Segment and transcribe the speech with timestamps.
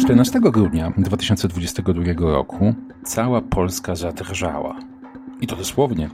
[0.00, 2.74] 14 grudnia 2022 roku
[3.04, 4.76] cała Polska zadrżała.
[5.40, 6.08] I to dosłownie,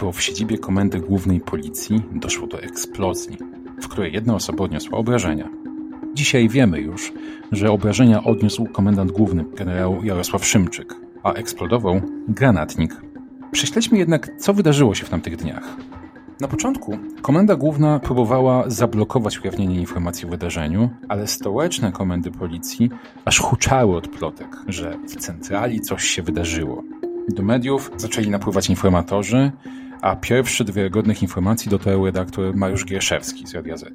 [0.00, 3.36] bo w siedzibie Komendy Głównej Policji doszło do eksplozji,
[3.82, 5.48] w której jedna osoba odniosła obrażenia.
[6.14, 7.12] Dzisiaj wiemy już,
[7.52, 12.96] że obrażenia odniósł komendant główny generał Jarosław Szymczyk, a eksplodował granatnik.
[13.52, 15.76] Prześledźmy jednak, co wydarzyło się w tamtych dniach.
[16.40, 22.90] Na początku komenda główna próbowała zablokować ujawnienie informacji o wydarzeniu, ale stołeczne komendy policji
[23.24, 26.82] aż huczały od plotek, że w centrali coś się wydarzyło.
[27.28, 29.52] Do mediów zaczęli napływać informatorzy,
[30.00, 33.92] a pierwszy do wiarygodnych informacji dotarł redaktor Mariusz Gierszewski z Radia Z.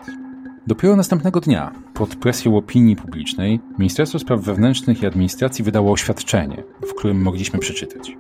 [0.68, 6.94] Dopiero następnego dnia, pod presją opinii publicznej, Ministerstwo Spraw Wewnętrznych i Administracji wydało oświadczenie, w
[6.94, 8.18] którym mogliśmy przeczytać.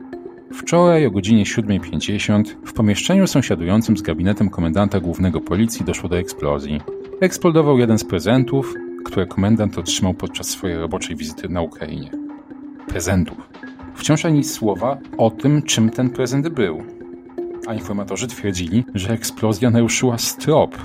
[0.53, 6.81] Wczoraj o godzinie 7.50 w pomieszczeniu sąsiadującym z gabinetem komendanta głównego policji doszło do eksplozji.
[7.21, 8.73] Eksplodował jeden z prezentów,
[9.05, 12.11] które komendant otrzymał podczas swojej roboczej wizyty na Ukrainie.
[12.87, 13.49] Prezentów.
[13.95, 16.83] Wciąż ani słowa o tym, czym ten prezent był.
[17.67, 20.77] A informatorzy twierdzili, że eksplozja naruszyła strop.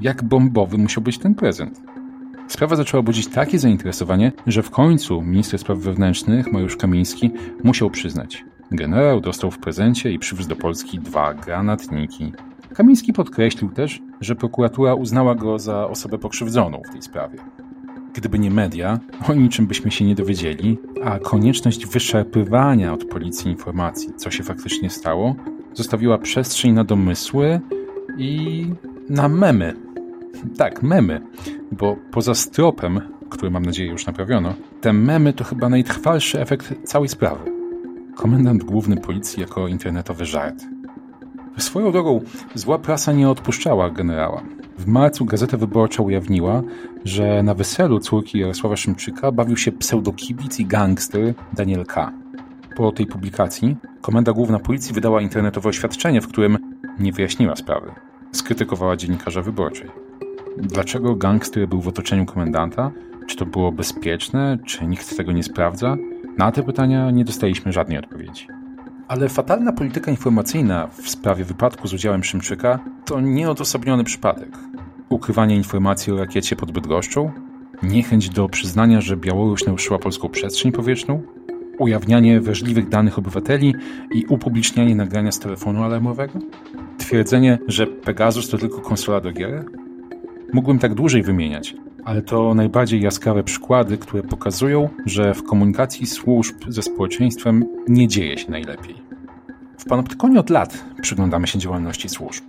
[0.00, 1.80] Jak bombowy musiał być ten prezent?
[2.48, 7.30] Sprawa zaczęła budzić takie zainteresowanie, że w końcu minister spraw wewnętrznych Mariusz Kamiński
[7.64, 8.44] musiał przyznać.
[8.70, 12.32] Generał dostał w prezencie i przywiózł do Polski dwa granatniki.
[12.74, 17.38] Kamiński podkreślił też, że prokuratura uznała go za osobę pokrzywdzoną w tej sprawie.
[18.14, 24.14] Gdyby nie media, o niczym byśmy się nie dowiedzieli, a konieczność wyszarpywania od policji informacji,
[24.16, 25.34] co się faktycznie stało,
[25.74, 27.60] zostawiła przestrzeń na domysły
[28.18, 28.66] i
[29.08, 29.74] na memy.
[30.58, 31.20] Tak, memy,
[31.72, 33.00] bo poza stropem,
[33.30, 37.55] który mam nadzieję już naprawiono, te memy to chyba najtrwalszy efekt całej sprawy.
[38.16, 40.64] Komendant główny policji jako internetowy żart.
[41.58, 42.20] Swoją drogą,
[42.54, 44.42] zła prasa nie odpuszczała generała.
[44.78, 46.62] W marcu Gazeta Wyborcza ujawniła,
[47.04, 52.12] że na weselu córki Jarosława Szymczyka bawił się pseudokibic i gangster Daniel K.
[52.76, 56.58] Po tej publikacji Komenda Główna Policji wydała internetowe oświadczenie, w którym
[56.98, 57.90] nie wyjaśniła sprawy.
[58.32, 59.90] Skrytykowała dziennikarza wyborczej.
[60.58, 62.90] Dlaczego gangster był w otoczeniu komendanta?
[63.26, 64.58] Czy to było bezpieczne?
[64.66, 65.96] Czy nikt tego nie sprawdza?
[66.38, 68.46] Na te pytania nie dostaliśmy żadnej odpowiedzi.
[69.08, 74.48] Ale fatalna polityka informacyjna w sprawie wypadku z udziałem Szymczyka to nieodosobniony przypadek.
[75.08, 77.30] Ukrywanie informacji o rakiecie pod Bydgoszczą?
[77.82, 81.22] Niechęć do przyznania, że Białoruś naruszyła polską przestrzeń powietrzną?
[81.78, 83.74] Ujawnianie wrażliwych danych obywateli
[84.14, 86.38] i upublicznianie nagrania z telefonu alarmowego?
[86.98, 89.64] Twierdzenie, że Pegasus to tylko konsola do gier?
[90.52, 91.74] Mógłbym tak dłużej wymieniać,
[92.06, 98.38] ale to najbardziej jaskrawe przykłady, które pokazują, że w komunikacji służb ze społeczeństwem nie dzieje
[98.38, 98.94] się najlepiej.
[99.78, 102.44] W Panoptykonie od lat przyglądamy się działalności służb.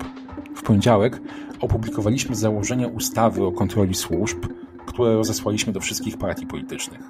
[0.56, 1.22] W poniedziałek
[1.60, 4.38] opublikowaliśmy założenia ustawy o kontroli służb,
[4.86, 7.02] które rozesłaliśmy do wszystkich partii politycznych.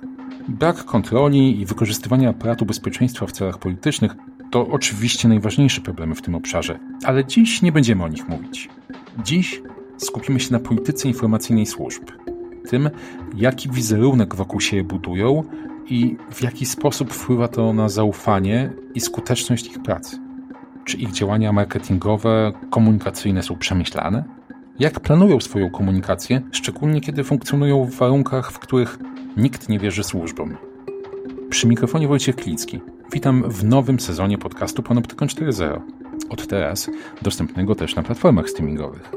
[0.47, 4.15] Brak kontroli i wykorzystywania aparatu bezpieczeństwa w celach politycznych
[4.51, 8.69] to oczywiście najważniejsze problemy w tym obszarze, ale dziś nie będziemy o nich mówić.
[9.23, 9.61] Dziś
[9.97, 12.03] skupimy się na polityce informacyjnej służb
[12.69, 12.89] tym,
[13.35, 15.43] jaki wizerunek wokół siebie budują
[15.89, 20.17] i w jaki sposób wpływa to na zaufanie i skuteczność ich pracy.
[20.85, 24.23] Czy ich działania marketingowe, komunikacyjne są przemyślane?
[24.79, 28.99] Jak planują swoją komunikację, szczególnie kiedy funkcjonują w warunkach, w których
[29.37, 30.57] nikt nie wierzy służbom?
[31.49, 32.81] Przy mikrofonie Wojciech Klicki.
[33.13, 35.81] Witam w nowym sezonie podcastu Panoptykon 4.0.
[36.29, 36.89] Od teraz
[37.21, 39.11] dostępnego też na platformach streamingowych.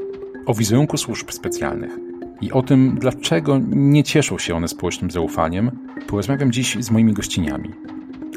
[0.45, 1.91] O wizerunku służb specjalnych–
[2.41, 5.71] i o tym, dlaczego nie cieszą się one społecznym zaufaniem,
[6.07, 7.69] porozmawiam dziś z moimi gościniami.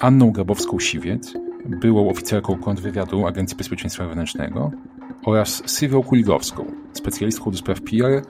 [0.01, 4.71] Anną Grabowską-Siwiec, byłą oficerką kontrwywiadu Agencji Bezpieczeństwa Wewnętrznego
[5.25, 8.23] oraz Sylwią Kuligowską, specjalistką do spraw PR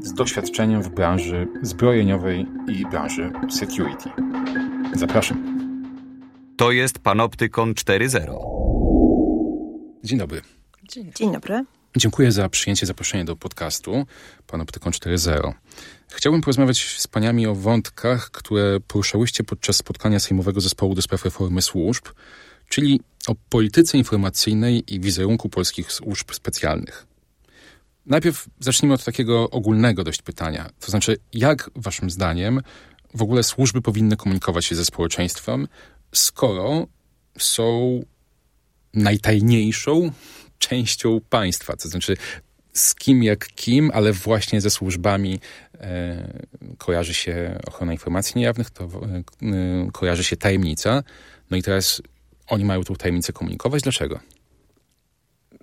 [0.00, 4.10] z doświadczeniem w branży zbrojeniowej i branży security.
[4.92, 5.56] Zapraszam.
[6.56, 8.38] To jest Panoptykon 4.0.
[10.04, 10.40] Dzień dobry.
[10.88, 11.64] Dzień, Dzień dobry.
[11.96, 14.06] Dziękuję za przyjęcie zaproszenia do podcastu
[14.46, 15.52] Panoptykon 4.0.
[16.08, 21.62] Chciałbym porozmawiać z paniami o wątkach, które poruszałyście podczas spotkania Sejmowego Zespołu do Spraw Reformy
[21.62, 22.04] Służb,
[22.68, 27.06] czyli o polityce informacyjnej i wizerunku polskich służb specjalnych.
[28.06, 30.70] Najpierw zacznijmy od takiego ogólnego dość pytania.
[30.80, 32.60] To znaczy, jak waszym zdaniem
[33.14, 35.68] w ogóle służby powinny komunikować się ze społeczeństwem,
[36.12, 36.86] skoro
[37.38, 38.00] są
[38.94, 40.10] najtajniejszą,
[40.58, 42.16] częścią państwa, to znaczy
[42.72, 45.40] z kim jak kim, ale właśnie ze służbami
[45.80, 46.28] e,
[46.78, 48.88] kojarzy się ochrona informacji niejawnych, to e,
[49.92, 51.02] kojarzy się tajemnica.
[51.50, 52.02] No i teraz
[52.46, 53.82] oni mają tą tajemnicę komunikować.
[53.82, 54.20] Dlaczego?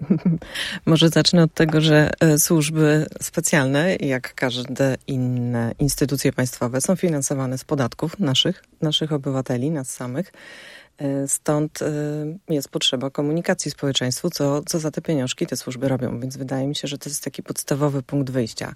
[0.86, 7.58] Może zacznę od tego, że e, służby specjalne, jak każde inne instytucje państwowe, są finansowane
[7.58, 10.34] z podatków naszych, naszych obywateli, nas samych.
[10.98, 11.86] E, stąd e,
[12.50, 16.76] jest potrzeba komunikacji społeczeństwu, co, co za te pieniążki te służby robią, więc wydaje mi
[16.76, 18.74] się, że to jest taki podstawowy punkt wyjścia.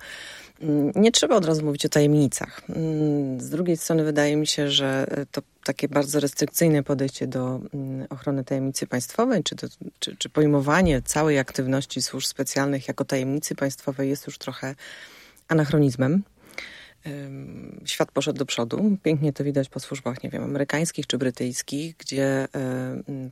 [0.62, 2.62] Mm, nie trzeba od razu mówić o tajemnicach.
[2.70, 8.08] Mm, z drugiej strony wydaje mi się, że to takie bardzo restrykcyjne podejście do mm,
[8.10, 9.68] ochrony tajemnicy państwowej, czy, do,
[10.00, 14.76] czy, czy pojmowanie całej aktywności służb specjalnych jako tajemnicy państwowej jest już trochę
[15.48, 16.24] anachronizmem
[17.86, 18.98] świat poszedł do przodu.
[19.04, 22.48] Pięknie to widać po służbach, nie wiem, amerykańskich czy brytyjskich, gdzie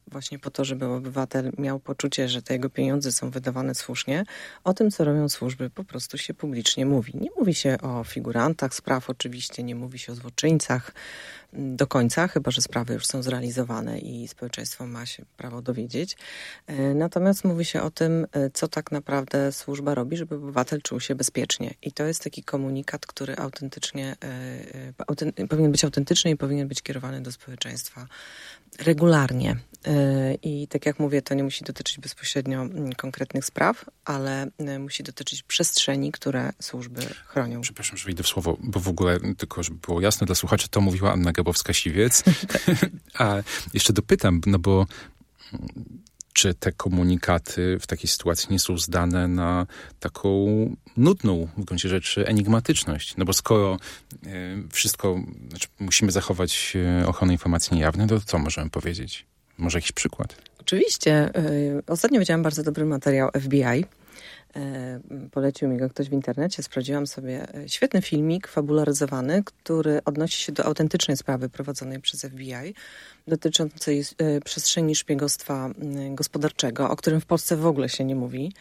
[0.07, 4.24] właśnie po to, żeby obywatel miał poczucie, że te jego pieniądze są wydawane słusznie,
[4.63, 7.12] o tym, co robią służby, po prostu się publicznie mówi.
[7.16, 10.92] Nie mówi się o figurantach spraw, oczywiście, nie mówi się o złoczyńcach,
[11.53, 16.18] do końca, chyba że sprawy już są zrealizowane i społeczeństwo ma się prawo dowiedzieć.
[16.68, 21.00] E, natomiast mówi się o tym, e, co tak naprawdę służba robi, żeby obywatel czuł
[21.00, 21.74] się bezpiecznie.
[21.81, 24.15] I to jest taki komunikat, który autentycznie
[25.39, 28.07] e, powinien być autentyczny i powinien być kierowany do społeczeństwa
[28.80, 29.56] regularnie.
[30.44, 34.48] I tak jak mówię, to nie musi dotyczyć bezpośrednio mm, konkretnych spraw, ale
[34.80, 37.62] musi dotyczyć przestrzeni, które służby chronią.
[37.62, 40.81] Przepraszam, że wejdę w słowo, bo w ogóle, tylko żeby było jasne dla słuchaczy, to
[40.81, 42.24] mówiła Anna Grabowska-Siwiec.
[43.19, 43.36] A
[43.74, 44.86] jeszcze dopytam, no bo
[46.36, 49.68] czy te komunikaty w takiej sytuacji nie są zdane na
[50.00, 50.30] taką
[50.98, 53.18] nudną, w gruncie rzeczy, enigmatyczność?
[53.18, 53.78] No bo skoro
[54.14, 54.28] y,
[54.72, 56.74] wszystko, znaczy musimy zachować
[57.04, 59.26] y, ochronę informacji niejawnej, to co możemy powiedzieć?
[59.58, 60.36] Może jakiś przykład?
[60.60, 61.30] Oczywiście.
[61.40, 64.05] Y, ostatnio widziałam bardzo dobry materiał FBI E,
[65.32, 70.52] polecił mi go ktoś w internecie, sprawdziłam sobie e, świetny filmik fabularyzowany, który odnosi się
[70.52, 72.74] do autentycznej sprawy prowadzonej przez FBI
[73.28, 75.70] dotyczącej e, przestrzeni szpiegostwa
[76.10, 78.52] gospodarczego, o którym w Polsce w ogóle się nie mówi.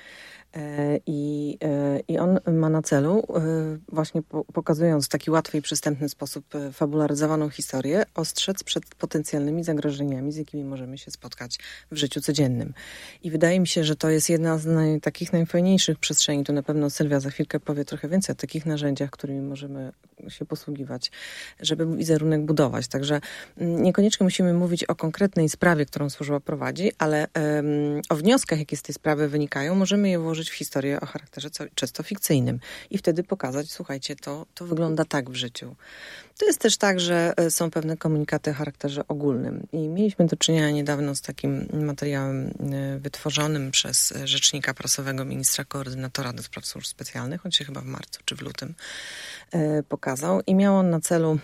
[0.57, 4.23] E, I, e, I on ma na celu, e, właśnie
[4.53, 10.65] pokazując w taki łatwy i przystępny sposób fabularyzowaną historię, ostrzec przed potencjalnymi zagrożeniami, z jakimi
[10.65, 11.59] możemy się spotkać
[11.91, 12.75] w życiu codziennym.
[13.23, 16.45] I wydaje mi się, że to jest jedna z naj, takich najfajniejszych przestrzeni.
[16.45, 19.93] Tu na pewno Sylwia za chwilkę powie trochę więcej o takich narzędziach, którymi możemy
[20.29, 21.11] się posługiwać,
[21.61, 22.89] żeby wizerunek budować.
[22.89, 23.21] Także
[23.57, 28.77] mm, niekoniecznie musimy mówić o konkretnej sprawie, którą służba prowadzi, ale um, o wnioskach, jakie
[28.77, 32.61] z tej sprawy wynikają, możemy je włożyć w historię o charakterze często fikcyjnym
[32.91, 35.77] i wtedy pokazać, słuchajcie, to, to wygląda tak w życiu.
[36.39, 40.37] To jest też tak, że e, są pewne komunikaty o charakterze ogólnym i mieliśmy do
[40.37, 46.87] czynienia niedawno z takim materiałem e, wytworzonym przez rzecznika prasowego ministra koordynatora do spraw służb
[46.87, 48.75] specjalnych, on się chyba w marcu czy w lutym
[49.53, 51.39] e, pokazał i miał on na celu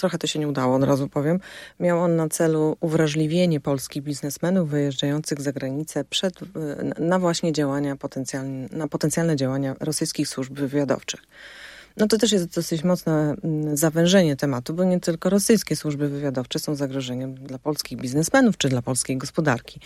[0.00, 1.40] trochę to się nie udało, od razu powiem.
[1.80, 6.34] Miał on na celu uwrażliwienie polskich biznesmenów wyjeżdżających za granicę przed,
[6.98, 11.20] na właśnie działania potencjalne, na potencjalne działania rosyjskich służb wywiadowczych.
[11.96, 16.58] No to też jest dosyć mocne mm, zawężenie tematu, bo nie tylko rosyjskie służby wywiadowcze
[16.58, 19.80] są zagrożeniem dla polskich biznesmenów czy dla polskiej gospodarki.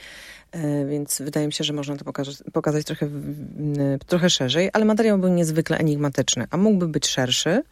[0.53, 3.09] E, więc wydaje mi się, że można to pokazać, pokazać trochę,
[4.07, 7.63] trochę szerzej, ale materiał był niezwykle enigmatyczny, a mógłby być szerszy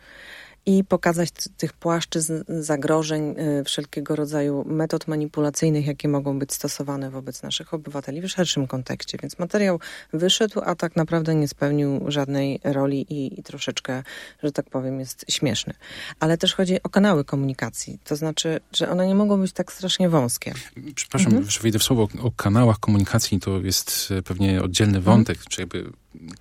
[0.67, 7.43] i pokazać tych płaszczyzn zagrożeń, y, wszelkiego rodzaju metod manipulacyjnych, jakie mogą być stosowane wobec
[7.43, 9.19] naszych obywateli w szerszym kontekście.
[9.23, 9.81] Więc materiał
[10.12, 14.03] wyszedł, a tak naprawdę nie spełnił żadnej roli i, i troszeczkę,
[14.43, 15.75] że tak powiem, jest śmieszny.
[16.20, 20.09] Ale też chodzi o kanały komunikacji, to znaczy, że one nie mogą być tak strasznie
[20.09, 20.52] wąskie.
[20.95, 21.50] Przepraszam, mhm.
[21.50, 25.50] że wejdę w słowo o kanałach komunikacji, to jest e, pewnie oddzielny wątek, mhm.
[25.50, 25.92] czy jakby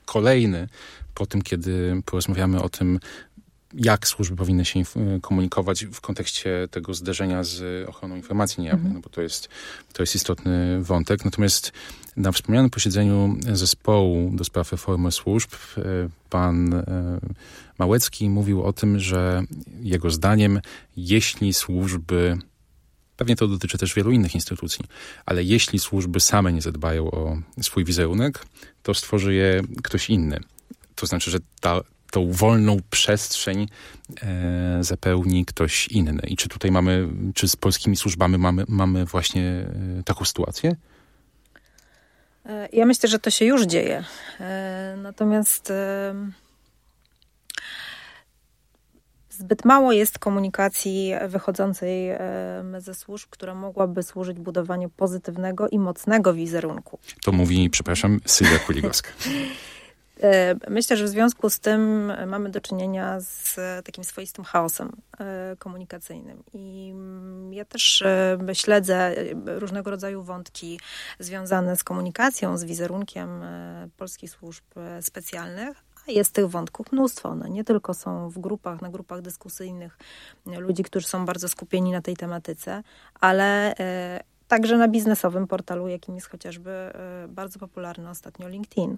[0.06, 0.68] kolejny
[1.14, 3.00] po tym, kiedy porozmawiamy o tym,
[3.74, 4.82] jak służby powinny się
[5.22, 8.96] komunikować w kontekście tego zderzenia z ochroną informacji niejawnych, mhm.
[8.96, 9.50] no bo to jest,
[9.94, 11.26] to jest istotny wątek.
[11.26, 11.72] Natomiast
[12.18, 15.82] na wspomnianym posiedzeniu zespołu do spraw reformy służb e,
[16.30, 16.84] pan e,
[17.80, 19.44] Małecki mówił o tym, że
[19.82, 20.62] jego zdaniem,
[20.98, 22.38] jeśli służby
[23.18, 24.86] Pewnie to dotyczy też wielu innych instytucji,
[25.26, 28.46] ale jeśli służby same nie zadbają o swój wizerunek,
[28.84, 30.40] to stworzy je ktoś inny.
[30.96, 33.68] To znaczy, że ta, tą wolną przestrzeń
[34.24, 36.22] e, zapełni ktoś inny.
[36.28, 39.66] I czy tutaj mamy, czy z polskimi służbami mamy, mamy właśnie
[40.00, 40.76] e, taką sytuację?
[42.46, 44.04] E, ja myślę, że to się już dzieje.
[44.40, 45.74] E, natomiast
[49.30, 52.10] zbyt mało jest komunikacji wychodzącej
[52.80, 57.00] ze służb, która mogłaby służyć budowaniu pozytywnego i mocnego wizerunku.
[57.24, 59.10] To mówi, przepraszam, Sylwia Kuligowska.
[60.22, 65.56] E, myślę, że w związku z tym mamy do czynienia z takim swoistym chaosem e,
[65.60, 66.44] komunikacyjnym.
[66.54, 70.80] I mm, ja też e, śledzę różnego rodzaju wątki
[71.20, 73.30] związane z komunikacją, z wizerunkiem
[73.98, 74.64] polskich służb
[75.02, 77.30] specjalnych, a jest tych wątków mnóstwo.
[77.30, 79.98] One nie tylko są w grupach, na grupach dyskusyjnych
[80.46, 82.84] ludzi, którzy są bardzo skupieni na tej tematyce,
[83.20, 83.76] ale
[84.48, 86.72] także na biznesowym portalu, jakim jest chociażby
[87.28, 88.98] bardzo popularny ostatnio LinkedIn.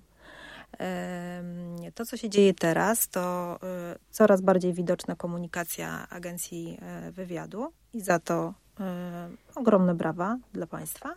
[1.95, 8.01] To, co się dzieje teraz, to e, coraz bardziej widoczna komunikacja agencji e, wywiadu i
[8.01, 11.15] za to e, ogromne brawa dla państwa.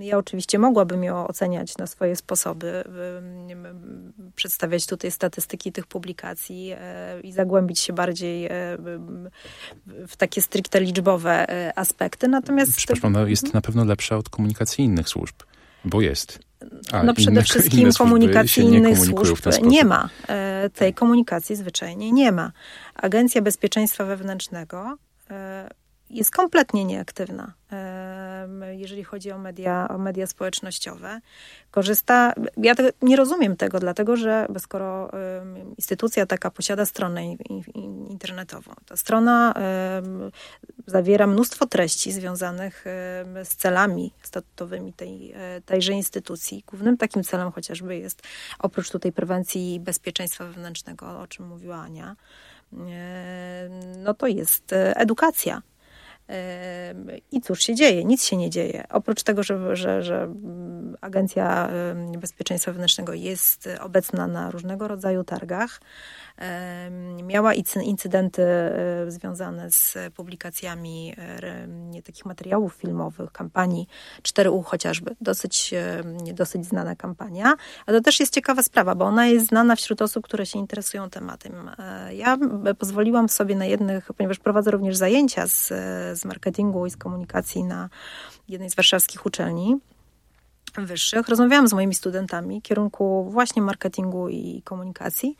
[0.00, 2.84] Ja oczywiście mogłabym ją oceniać na swoje sposoby,
[4.36, 6.74] przedstawiać tutaj statystyki tych publikacji
[7.22, 8.48] i zagłębić się bardziej
[10.08, 11.46] w takie stricte liczbowe
[11.78, 12.28] aspekty.
[12.28, 12.76] Natomiast.
[12.76, 15.36] Przepraszam, no jest na pewno lepsza od komunikacji innych służb,
[15.84, 16.38] bo jest.
[16.92, 20.08] A, no przede inne, wszystkim inne komunikacji innych służb nie ma.
[20.28, 22.52] E, tej komunikacji zwyczajnie nie ma.
[22.94, 24.96] Agencja Bezpieczeństwa Wewnętrznego
[25.30, 25.68] e,
[26.10, 27.52] jest kompletnie nieaktywna,
[28.70, 31.20] jeżeli chodzi o media, o media społecznościowe.
[31.70, 35.10] Korzysta, ja nie rozumiem tego, dlatego że skoro
[35.78, 37.22] instytucja taka posiada stronę
[38.08, 39.54] internetową, ta strona
[40.86, 42.84] zawiera mnóstwo treści związanych
[43.44, 46.64] z celami statutowymi tej, e, tejże instytucji.
[46.66, 48.22] Głównym takim celem chociażby jest,
[48.58, 52.16] oprócz tutaj prewencji bezpieczeństwa wewnętrznego, o czym mówiła Ania,
[53.98, 55.62] no to jest e, edukacja
[57.32, 58.04] i cóż się dzieje?
[58.04, 58.84] Nic się nie dzieje.
[58.90, 61.70] Oprócz tego, że, że, że mm, Agencja
[62.18, 65.80] Bezpieczeństwa Wewnętrznego jest obecna na różnego rodzaju targach,
[67.22, 73.86] Miała incydenty e, związane z publikacjami e, takich materiałów filmowych, kampanii
[74.22, 75.74] 4U chociażby, dosyć,
[76.34, 77.54] dosyć znana kampania.
[77.86, 81.10] A to też jest ciekawa sprawa, bo ona jest znana wśród osób, które się interesują
[81.10, 81.70] tematem.
[81.78, 82.38] E, ja
[82.78, 85.68] pozwoliłam sobie na jednych, ponieważ prowadzę również zajęcia z,
[86.18, 87.88] z marketingu i z komunikacji na
[88.48, 89.76] jednej z warszawskich uczelni,
[90.78, 91.28] wyższych.
[91.28, 95.36] Rozmawiałam z moimi studentami w kierunku właśnie marketingu i komunikacji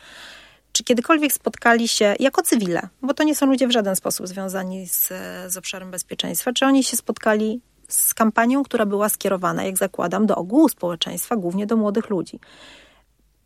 [0.75, 4.89] czy kiedykolwiek spotkali się jako cywile, bo to nie są ludzie w żaden sposób związani
[4.89, 5.13] z,
[5.47, 10.37] z obszarem bezpieczeństwa, czy oni się spotkali z kampanią, która była skierowana, jak zakładam, do
[10.37, 12.41] ogółu społeczeństwa, głównie do młodych ludzi.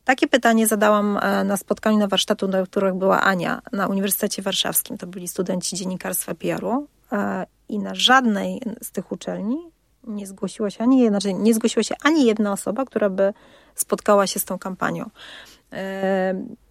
[0.04, 4.98] Takie pytanie zadałam e, na spotkaniu na warsztatu, na których była Ania na Uniwersytecie Warszawskim.
[4.98, 9.58] To byli studenci dziennikarstwa PR-u e, i na żadnej z tych uczelni
[10.04, 13.32] nie zgłosiła się ani jedna, znaczy nie zgłosiła się ani jedna osoba, która by
[13.74, 15.10] spotkała się z tą kampanią.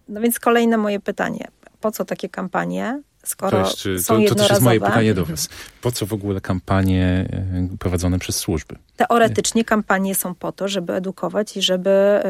[0.08, 1.48] No więc kolejne moje pytanie.
[1.80, 3.02] Po co takie kampanie?
[3.28, 5.48] Skoro to, jest, są to, to też jest moje pytanie do Was.
[5.82, 7.28] Po co w ogóle kampanie
[7.72, 8.76] e, prowadzone przez służby?
[8.96, 12.22] Teoretycznie kampanie są po to, żeby edukować i żeby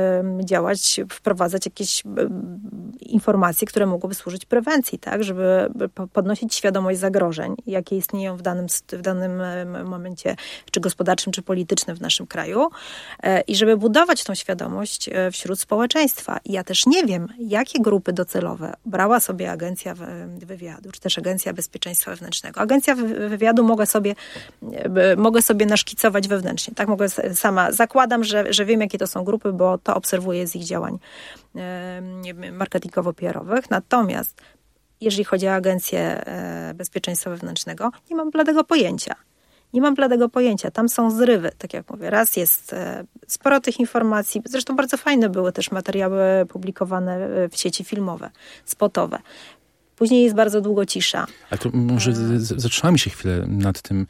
[0.44, 2.02] działać, wprowadzać jakieś
[3.00, 5.24] informacje, które mogłyby służyć prewencji, tak?
[5.24, 5.70] Żeby
[6.12, 9.42] podnosić świadomość zagrożeń, jakie istnieją w danym, w danym
[9.84, 10.36] momencie,
[10.70, 12.68] czy gospodarczym, czy politycznym w naszym kraju
[13.22, 16.40] e, i żeby budować tą świadomość e, wśród społeczeństwa.
[16.44, 19.94] I ja też nie wiem, jakie grupy docelowe brała sobie agencja
[20.36, 22.60] wywiadu, Czy też Agencja Bezpieczeństwa Wewnętrznego.
[22.60, 22.94] Agencja
[23.28, 24.14] Wywiadu mogę sobie,
[24.72, 26.74] e, mogę sobie naszkicować wewnętrznie.
[26.74, 30.56] Tak mogę sama, zakładam, że, że wiem, jakie to są grupy, bo to obserwuję z
[30.56, 30.98] ich działań
[32.52, 33.70] marketingowo-PR-owych.
[33.70, 34.42] Natomiast
[35.00, 39.14] jeżeli chodzi o Agencję e, Bezpieczeństwa Wewnętrznego, nie mam bladego pojęcia.
[39.72, 40.70] Nie mam bladego pojęcia.
[40.70, 42.10] Tam są zrywy, tak jak mówię.
[42.10, 44.42] Raz jest e, sporo tych informacji.
[44.44, 48.30] Zresztą bardzo fajne były też materiały publikowane w sieci filmowe,
[48.64, 49.18] spotowe.
[49.98, 51.26] Później jest bardzo długo cisza.
[51.50, 54.06] Ale to może zatrzymajmy się chwilę nad tym,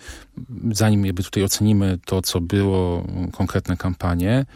[0.72, 4.46] zanim jakby tutaj ocenimy to, co było, konkretne kampanie,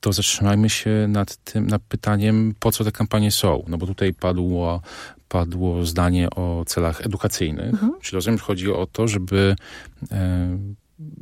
[0.00, 3.64] to zatrzymajmy się nad tym, nad pytaniem, po co te kampanie są.
[3.68, 4.80] No bo tutaj padło,
[5.28, 7.72] padło zdanie o celach edukacyjnych.
[7.72, 7.92] Mhm.
[8.00, 9.56] Czyli rozumiem, że chodzi o to, żeby
[10.12, 10.58] e,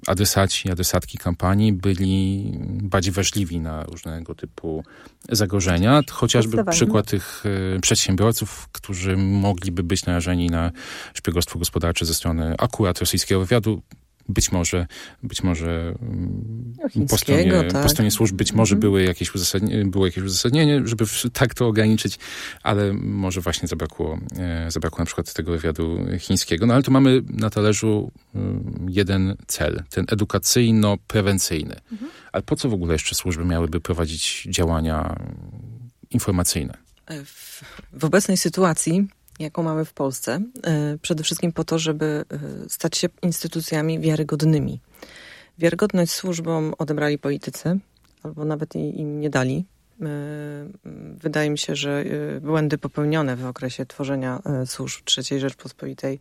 [0.06, 2.44] adresaci, adresatki kampanii byli
[2.82, 4.84] bardziej wrażliwi na różnego typu
[5.28, 6.00] zagrożenia.
[6.10, 7.44] Chociażby przykład tych
[7.76, 10.70] e, przedsiębiorców, którzy mogliby być narażeni na
[11.14, 13.82] szpiegostwo gospodarcze ze strony akurat rosyjskiego wywiadu,
[14.30, 14.86] być może,
[15.22, 15.94] być może
[16.96, 17.82] no, po, stronie, tak.
[17.82, 18.80] po stronie służb być może mhm.
[18.80, 22.18] były jakieś uzasadnienie, było jakieś uzasadnienie, żeby tak to ograniczyć,
[22.62, 26.66] ale może właśnie zabrakło, e, zabrakło na przykład tego wywiadu chińskiego.
[26.66, 31.76] No ale tu mamy na talerzu mm, jeden cel, ten edukacyjno-prewencyjny.
[31.92, 32.10] Mhm.
[32.32, 35.16] Ale po co w ogóle jeszcze służby miałyby prowadzić działania
[36.10, 36.74] informacyjne?
[37.24, 39.08] W, w obecnej sytuacji
[39.40, 44.80] jaką mamy w Polsce, e, przede wszystkim po to, żeby e, stać się instytucjami wiarygodnymi.
[45.58, 47.78] Wiarygodność służbom odebrali politycy,
[48.22, 49.64] albo nawet im nie dali.
[51.16, 52.04] wydaje mi się, że
[52.40, 56.18] błędy popełnione w okresie tworzenia służb III Rzeczpospolitej,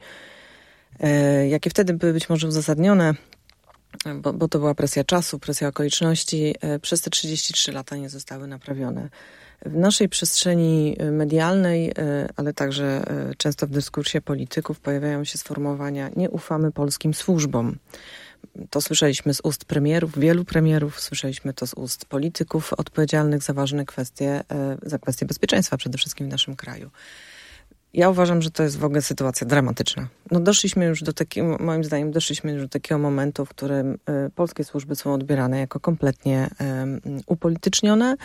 [1.50, 3.14] jakie wtedy były być może uzasadnione,
[4.16, 9.10] bo, bo to była presja czasu, presja okoliczności, przez te 33 lata nie zostały naprawione.
[9.66, 11.94] W naszej przestrzeni medialnej,
[12.36, 13.04] ale także
[13.38, 17.78] często w dyskursie polityków pojawiają się sformułowania nie ufamy polskim służbom.
[18.70, 23.86] To słyszeliśmy z ust premierów, wielu premierów, słyszeliśmy to z ust polityków odpowiedzialnych za ważne
[23.86, 26.90] kwestie, e, za kwestie bezpieczeństwa przede wszystkim w naszym kraju.
[27.94, 30.08] Ja uważam, że to jest w ogóle sytuacja dramatyczna.
[30.32, 33.98] No doszliśmy już do takiego, moim zdaniem, doszliśmy już do takiego momentu, w którym y,
[34.36, 36.50] polskie służby są odbierane jako kompletnie
[37.08, 38.16] y, upolitycznione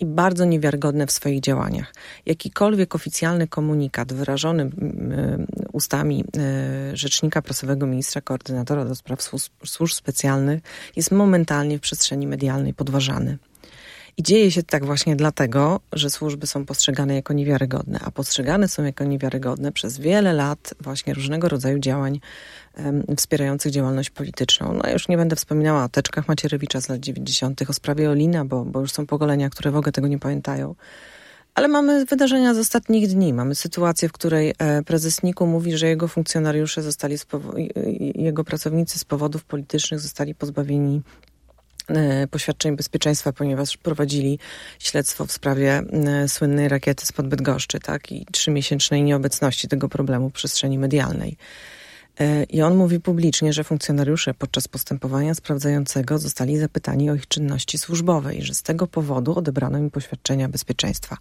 [0.00, 1.94] i bardzo niewiarygodne w swoich działaniach.
[2.26, 4.68] Jakikolwiek oficjalny komunikat wyrażony y,
[5.72, 6.24] ustami
[6.92, 9.22] rzecznika prasowego ministra koordynatora do spraw
[9.64, 10.62] służb specjalnych
[10.96, 13.38] jest momentalnie w przestrzeni medialnej podważany.
[14.18, 18.84] I dzieje się tak właśnie dlatego, że służby są postrzegane jako niewiarygodne, a postrzegane są
[18.84, 22.20] jako niewiarygodne przez wiele lat właśnie różnego rodzaju działań
[23.16, 24.80] wspierających działalność polityczną.
[24.84, 28.64] No już nie będę wspominała o teczkach Macierewicza z lat 90., o sprawie Olina, bo,
[28.64, 30.74] bo już są pokolenia, które w ogóle tego nie pamiętają.
[31.54, 33.32] Ale mamy wydarzenia z ostatnich dni.
[33.32, 37.16] Mamy sytuację, w której e, prezes NIK-u mówi, że jego funkcjonariusze zostali,
[38.14, 41.02] jego pracownicy z powodów politycznych zostali pozbawieni
[42.30, 44.38] poświadczeń bezpieczeństwa, ponieważ prowadzili
[44.78, 50.32] śledztwo w sprawie e, słynnej rakiety spod Bydgoszczy, tak, i trzymiesięcznej nieobecności tego problemu w
[50.32, 51.36] przestrzeni medialnej.
[52.20, 57.78] E, I on mówi publicznie, że funkcjonariusze podczas postępowania sprawdzającego zostali zapytani o ich czynności
[57.78, 61.16] służbowe i że z tego powodu odebrano im poświadczenia bezpieczeństwa.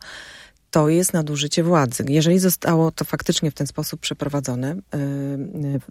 [0.72, 2.04] To jest nadużycie władzy.
[2.10, 4.76] Jeżeli zostało to faktycznie w ten sposób przeprowadzone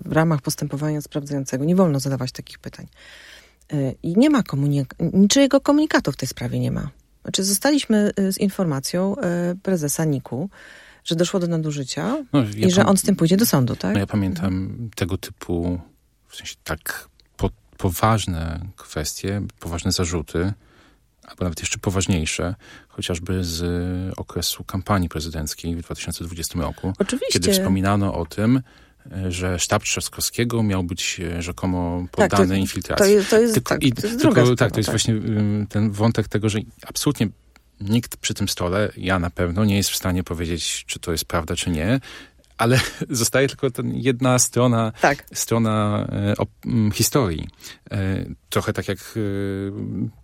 [0.04, 2.86] w ramach postępowania sprawdzającego, nie wolno zadawać takich pytań.
[4.02, 6.90] I nie ma komunik niczyjego komunikatu w tej sprawie nie ma.
[7.22, 9.16] Znaczy zostaliśmy y, z informacją
[9.52, 10.50] y, prezesa NIK-u,
[11.04, 13.94] że doszło do nadużycia no, ja i że on z tym pójdzie do sądu, tak?
[13.94, 15.80] No ja pamiętam tego typu,
[16.28, 20.52] w sensie tak po, poważne kwestie, poważne zarzuty,
[21.22, 22.54] albo nawet jeszcze poważniejsze,
[22.88, 23.64] chociażby z
[24.16, 26.92] okresu kampanii prezydenckiej w 2020 roku.
[26.98, 27.40] Oczywiście.
[27.40, 28.60] Kiedy wspominano o tym,
[29.28, 33.04] że sztab Trzaskowskiego miał być e, rzekomo poddany tak, to, infiltracji.
[33.06, 34.92] To jest, to jest, tylko, tak, to jest druga tylko, Tak, to jest tak.
[34.92, 35.14] właśnie
[35.68, 37.28] ten wątek tego, że absolutnie
[37.80, 41.24] nikt przy tym stole, ja na pewno, nie jest w stanie powiedzieć, czy to jest
[41.24, 42.00] prawda, czy nie
[42.58, 45.24] ale zostaje tylko ten jedna strona, tak.
[45.34, 46.50] strona e, op,
[46.94, 47.48] historii.
[47.90, 48.24] E,
[48.54, 49.20] trochę tak jak e,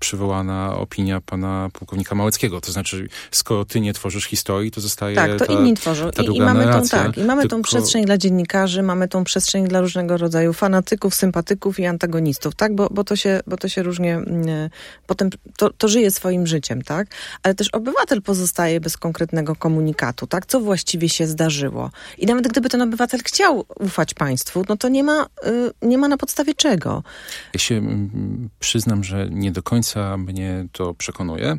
[0.01, 2.61] przywołana opinia pana pułkownika Małeckiego.
[2.61, 6.11] To znaczy, skoro ty nie tworzysz historii, to zostaje Tak, to ta, inni tworzą.
[6.11, 7.57] I, i mamy tą, tak, i mamy tylko...
[7.57, 12.75] tą przestrzeń dla dziennikarzy, mamy tą przestrzeń dla różnego rodzaju fanatyków, sympatyków i antagonistów, tak?
[12.75, 14.71] Bo, bo, to, się, bo to się różnie mm,
[15.07, 17.09] potem to, to żyje swoim życiem, tak?
[17.43, 20.47] Ale też obywatel pozostaje bez konkretnego komunikatu, tak?
[20.47, 21.91] Co właściwie się zdarzyło.
[22.19, 26.09] I nawet gdyby ten obywatel chciał ufać państwu, no to nie ma, y, nie ma
[26.09, 27.03] na podstawie czego.
[27.55, 28.11] Ja się mm,
[28.59, 31.57] przyznam, że nie do końca mnie to przekonuje.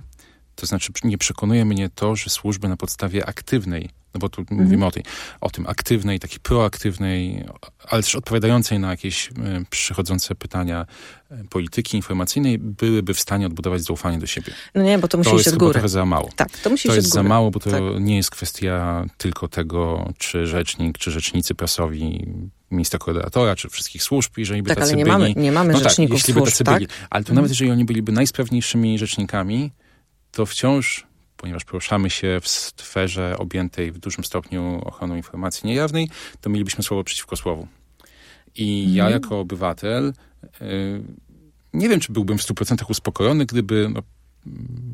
[0.56, 4.62] To znaczy nie przekonuje mnie to, że służby na podstawie aktywnej no bo tu mhm.
[4.62, 5.04] mówimy o, tej,
[5.42, 7.46] o tym aktywnej, takiej proaktywnej,
[7.90, 9.32] ale też odpowiadającej na jakieś y,
[9.70, 10.86] przychodzące pytania
[11.32, 14.54] e, polityki informacyjnej, byłyby w stanie odbudować zaufanie do siebie.
[14.76, 15.74] No nie, bo to musi to iść od góry.
[15.74, 16.30] To jest za mało.
[16.36, 17.82] Tak, to musi to jest za mało, bo to tak.
[18.00, 22.28] nie jest kwestia tylko tego, czy rzecznik, czy rzecznicy prasowi
[22.72, 25.18] ministra koordynatora, czy wszystkich służb, jeżeli by tak, tacy ale nie byli.
[25.18, 26.76] Mamy, nie mamy no rzeczników tak, jeśli służb, by tacy tak?
[26.76, 26.88] byli.
[27.10, 27.36] Ale to mhm.
[27.36, 29.72] nawet jeżeli oni byliby najsprawniejszymi rzecznikami,
[30.32, 31.11] to wciąż
[31.42, 36.10] ponieważ poruszamy się w sferze objętej w dużym stopniu ochroną informacji niejawnej,
[36.42, 37.68] to mielibyśmy słowo przeciwko słowu.
[38.56, 38.98] I mhm.
[38.98, 40.14] ja jako obywatel
[40.62, 41.02] y,
[41.74, 44.02] nie wiem, czy byłbym w 100% uspokojony, gdyby no,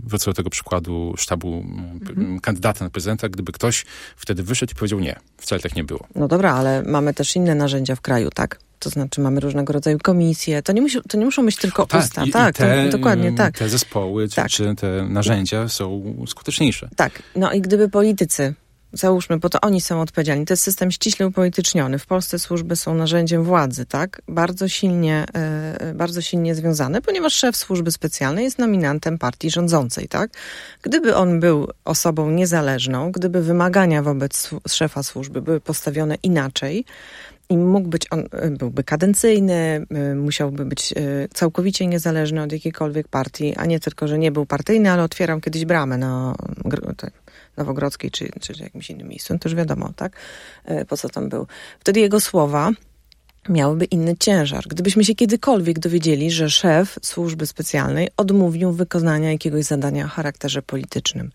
[0.03, 1.65] wrócę do tego przykładu sztabu
[2.01, 2.39] mhm.
[2.39, 6.07] kandydata na prezydenta, gdyby ktoś wtedy wyszedł i powiedział nie, wcale tak nie było.
[6.15, 8.59] No dobra, ale mamy też inne narzędzia w kraju, tak?
[8.79, 10.63] To znaczy mamy różnego rodzaju komisje.
[10.63, 12.25] To nie, musi, to nie muszą być tylko tak, usta.
[12.25, 13.57] I, tak, i te, to, dokładnie tak.
[13.57, 14.49] Te zespoły, tak.
[14.49, 16.89] czy te narzędzia są skuteczniejsze.
[16.95, 17.23] Tak.
[17.35, 18.53] No i gdyby politycy
[18.93, 20.45] załóżmy, bo to oni są odpowiedzialni.
[20.45, 21.99] To jest system ściśle upolityczniony.
[21.99, 24.21] W Polsce służby są narzędziem władzy, tak?
[24.27, 30.31] Bardzo silnie, e, bardzo silnie związane, ponieważ szef służby specjalnej jest nominantem partii rządzącej, tak?
[30.81, 36.85] Gdyby on był osobą niezależną, gdyby wymagania wobec szefa służby były postawione inaczej,
[37.49, 40.93] i mógł być on, e, byłby kadencyjny, e, musiałby być
[41.33, 45.65] całkowicie niezależny od jakiejkolwiek partii, a nie tylko, że nie był partyjny, ale otwierał kiedyś
[45.65, 46.35] bramę na
[47.57, 50.11] Nowogrodzkiej czy, czy jakimś innym miejscu, no to już wiadomo, tak,
[50.65, 51.47] e, po co tam był.
[51.79, 52.71] Wtedy jego słowa
[53.49, 54.63] miałyby inny ciężar.
[54.67, 61.31] Gdybyśmy się kiedykolwiek dowiedzieli, że szef służby specjalnej odmówił wykonania jakiegoś zadania o charakterze politycznym.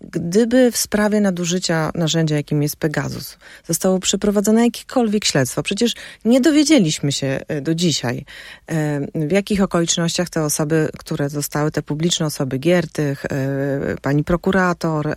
[0.00, 7.12] Gdyby w sprawie nadużycia narzędzia, jakim jest Pegasus, zostało przeprowadzone jakiekolwiek śledztwo, przecież nie dowiedzieliśmy
[7.12, 8.24] się e, do dzisiaj,
[8.66, 15.14] e, w jakich okolicznościach te osoby, które zostały, te publiczne osoby, Giertych, e, pani prokurator,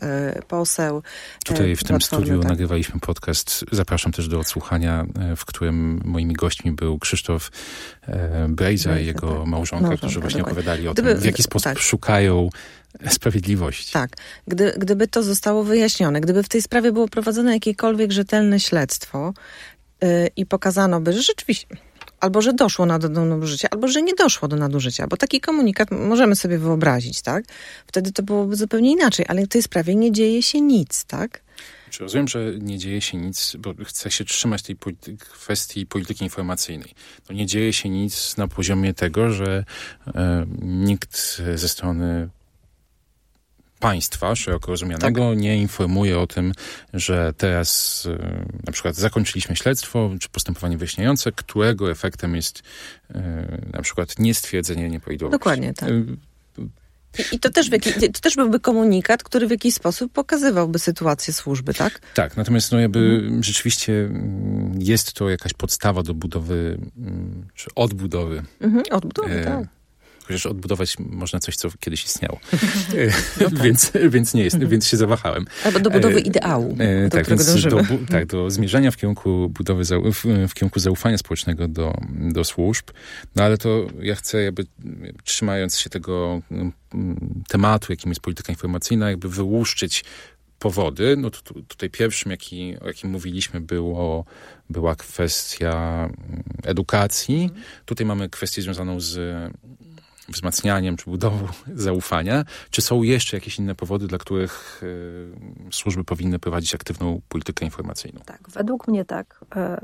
[0.47, 1.03] poseł.
[1.45, 2.49] Tutaj w tym studiu tak.
[2.49, 3.65] nagrywaliśmy podcast.
[3.71, 5.05] Zapraszam też do odsłuchania,
[5.38, 7.52] w którym moimi gośćmi był Krzysztof
[8.08, 9.47] e, Brejza i jego tak.
[9.47, 10.62] małżonka, którzy właśnie dokładnie.
[10.62, 11.80] opowiadali o Gdyby, tym, w jaki sposób tak.
[11.80, 12.50] szukają
[13.10, 13.93] sprawiedliwości.
[13.93, 14.10] Tak.
[14.47, 19.34] Gdy, gdyby to zostało wyjaśnione, gdyby w tej sprawie było prowadzone jakiekolwiek rzetelne śledztwo
[20.02, 21.67] yy, i pokazano by, że rzeczywiście
[22.19, 25.91] albo że doszło na, do nadużycia, albo że nie doszło do nadużycia, bo taki komunikat
[25.91, 27.43] możemy sobie wyobrazić, tak?
[27.88, 31.41] Wtedy to byłoby zupełnie inaczej, ale w tej sprawie nie dzieje się nic, tak?
[31.89, 36.23] Czy rozumiem, że nie dzieje się nic, bo chce się trzymać tej polity kwestii polityki
[36.23, 36.93] informacyjnej.
[37.30, 39.65] No nie dzieje się nic na poziomie tego, że
[40.08, 42.30] e, nikt ze strony
[43.80, 45.38] państwa szeroko rozumianego tak.
[45.38, 46.52] nie informuje o tym,
[46.93, 52.63] że teraz e, na przykład zakończyliśmy śledztwo czy postępowanie wyjaśniające, którego efektem jest
[53.10, 55.39] e, na przykład niestwierdzenie nieprawidłowości.
[55.39, 55.89] Dokładnie tak.
[57.32, 57.69] I to też,
[58.13, 61.99] to też byłby komunikat, który w jakiś sposób pokazywałby sytuację służby, tak?
[62.13, 63.43] Tak, natomiast no jakby mhm.
[63.43, 68.43] rzeczywiście mm, jest to jakaś podstawa do budowy, mm, czy odbudowy.
[68.62, 69.77] Mhm, odbudowy, e, tak.
[70.28, 72.40] Chociaż odbudować można coś, co kiedyś istniało.
[73.42, 73.60] no tak.
[73.60, 75.46] więc, więc nie jest, więc się zawahałem.
[75.66, 77.30] Albo do budowy e, ideału, e, do tak,
[77.70, 82.86] do, tak, do zmierzenia w kierunku budowy, w, w, kierunku zaufania społecznego do, do służb.
[83.36, 84.66] No ale to ja chcę jakby
[85.24, 86.74] trzymając się tego mm,
[87.48, 90.04] tematu, jakim jest polityka informacyjna, jakby wyłuszczyć
[90.60, 91.16] powody.
[91.18, 94.26] No to, tutaj pierwszym, jaki, o jakim mówiliśmy, było,
[94.70, 97.44] była kwestia mm, edukacji.
[97.44, 97.62] Mhm.
[97.86, 99.18] Tutaj mamy kwestię związaną z
[100.30, 102.46] wzmacnianiem czy budową zaufania?
[102.70, 105.32] Czy są jeszcze jakieś inne powody, dla których y,
[105.72, 108.22] służby powinny prowadzić aktywną politykę informacyjną?
[108.26, 109.46] Tak, według mnie tak.
[109.56, 109.82] E,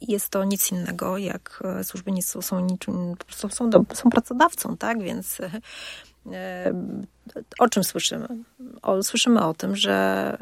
[0.00, 4.10] jest to nic innego, jak e, służby nie są, są niczym, są, są, do, są
[4.10, 5.02] pracodawcą, tak?
[5.02, 5.38] Więc
[7.58, 8.28] o czym słyszymy?
[8.82, 10.36] O, słyszymy o tym, że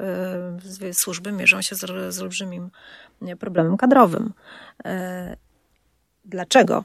[0.92, 2.70] służby mierzą się z, z olbrzymim
[3.38, 4.32] problemem kadrowym.
[6.24, 6.84] Dlaczego?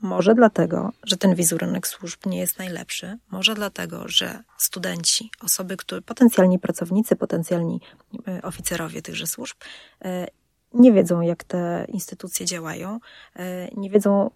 [0.00, 6.02] Może dlatego, że ten wizerunek służb nie jest najlepszy, może dlatego, że studenci, osoby, które
[6.02, 7.80] potencjalni pracownicy, potencjalni
[8.28, 9.56] e, oficerowie tychże służb,
[10.04, 10.26] e,
[10.74, 13.00] nie wiedzą, jak te instytucje działają,
[13.36, 14.30] e, nie wiedzą,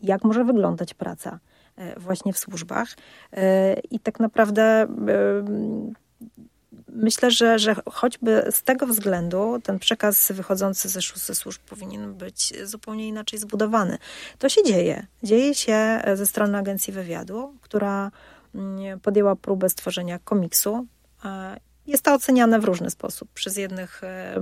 [0.00, 1.38] jak może wyglądać praca
[1.96, 2.88] właśnie w służbach.
[3.90, 4.86] I tak naprawdę
[6.96, 12.68] myślę, że, że choćby z tego względu ten przekaz wychodzący ze, ze służb powinien być
[12.68, 13.98] zupełnie inaczej zbudowany.
[14.38, 15.06] To się dzieje.
[15.22, 18.10] Dzieje się ze strony Agencji Wywiadu, która
[18.54, 20.86] mm, podjęła próbę stworzenia komiksu.
[21.86, 23.28] Jest to oceniane w różny sposób.
[23.34, 24.40] Przez jednych e,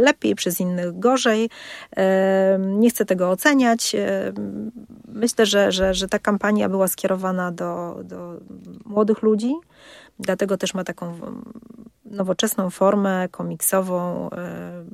[0.00, 1.50] lepiej, przez innych gorzej.
[1.96, 3.94] E, nie chcę tego oceniać.
[3.94, 4.32] E,
[5.08, 8.40] myślę, że, że, że ta kampania była skierowana do, do
[8.84, 9.54] młodych ludzi,
[10.18, 11.18] Dlatego też ma taką
[12.04, 14.84] nowoczesną formę komiksową, e,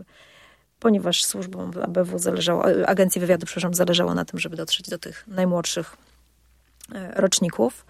[0.81, 5.97] ponieważ służbom ABW zależało, agencji wywiadu, przepraszam, zależało na tym, żeby dotrzeć do tych najmłodszych
[6.95, 7.87] e, roczników.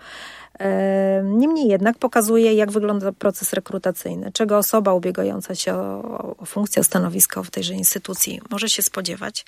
[0.59, 6.81] E, niemniej jednak pokazuje, jak wygląda proces rekrutacyjny, czego osoba ubiegająca się o, o funkcję,
[6.81, 9.45] o stanowisko w tejże instytucji może się spodziewać.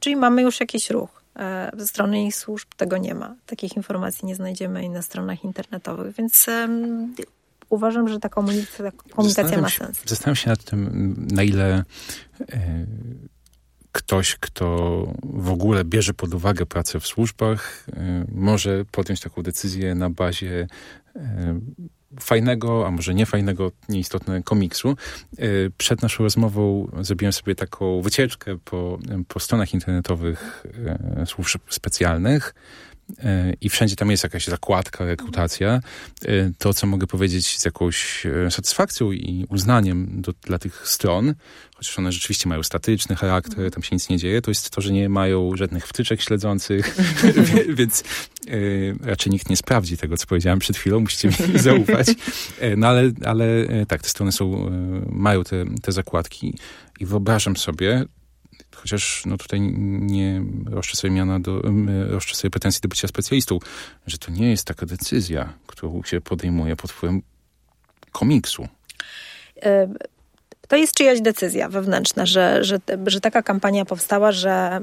[0.00, 1.19] Czyli mamy już jakiś ruch.
[1.36, 3.36] E, ze strony ich służb tego nie ma.
[3.46, 7.14] Takich informacji nie znajdziemy i na stronach internetowych, więc um,
[7.68, 10.02] uważam, że ta komunikacja, komunikacja ma sens.
[10.06, 11.84] Zastanawiam się nad tym, na ile
[12.40, 12.86] e,
[13.92, 19.94] ktoś, kto w ogóle bierze pod uwagę pracę w służbach, e, może podjąć taką decyzję
[19.94, 20.66] na bazie
[22.20, 24.96] fajnego, a może niefajnego, nieistotnego komiksu.
[25.38, 25.46] E,
[25.78, 30.66] przed naszą rozmową zrobiłem sobie taką wycieczkę po, po stronach internetowych
[31.20, 32.54] e, służb specjalnych
[33.60, 35.80] i wszędzie tam jest jakaś zakładka, rekrutacja,
[36.58, 41.34] to co mogę powiedzieć z jakąś e, satysfakcją i uznaniem do, dla tych stron,
[41.74, 44.92] chociaż one rzeczywiście mają statyczny charakter, tam się nic nie dzieje, to jest to, że
[44.92, 46.96] nie mają żadnych wtyczek śledzących,
[47.78, 48.04] więc
[48.48, 52.08] y, raczej nikt nie sprawdzi tego, co powiedziałem przed chwilą, musicie mi zaufać.
[52.76, 53.44] No ale, ale
[53.88, 54.70] tak, te strony są,
[55.08, 56.54] mają te, te zakładki
[57.00, 58.04] i wyobrażam sobie,
[58.80, 61.62] chociaż no tutaj nie roszczę sobie miana do,
[62.08, 63.58] roszczę sobie pretensji do bycia specjalistą,
[64.06, 67.22] że to nie jest taka decyzja, którą się podejmuje pod wpływem
[68.12, 68.68] komiksu.
[70.70, 74.80] E, To jest czyjaś decyzja wewnętrzna, że, że, że taka kampania powstała, że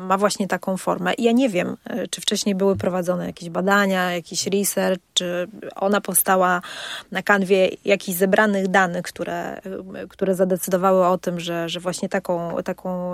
[0.00, 1.14] ma właśnie taką formę.
[1.14, 1.76] I ja nie wiem,
[2.10, 6.62] czy wcześniej były prowadzone jakieś badania, jakiś research, czy ona powstała
[7.10, 9.60] na kanwie jakichś zebranych danych, które,
[10.08, 13.12] które zadecydowały o tym, że, że właśnie taką, taką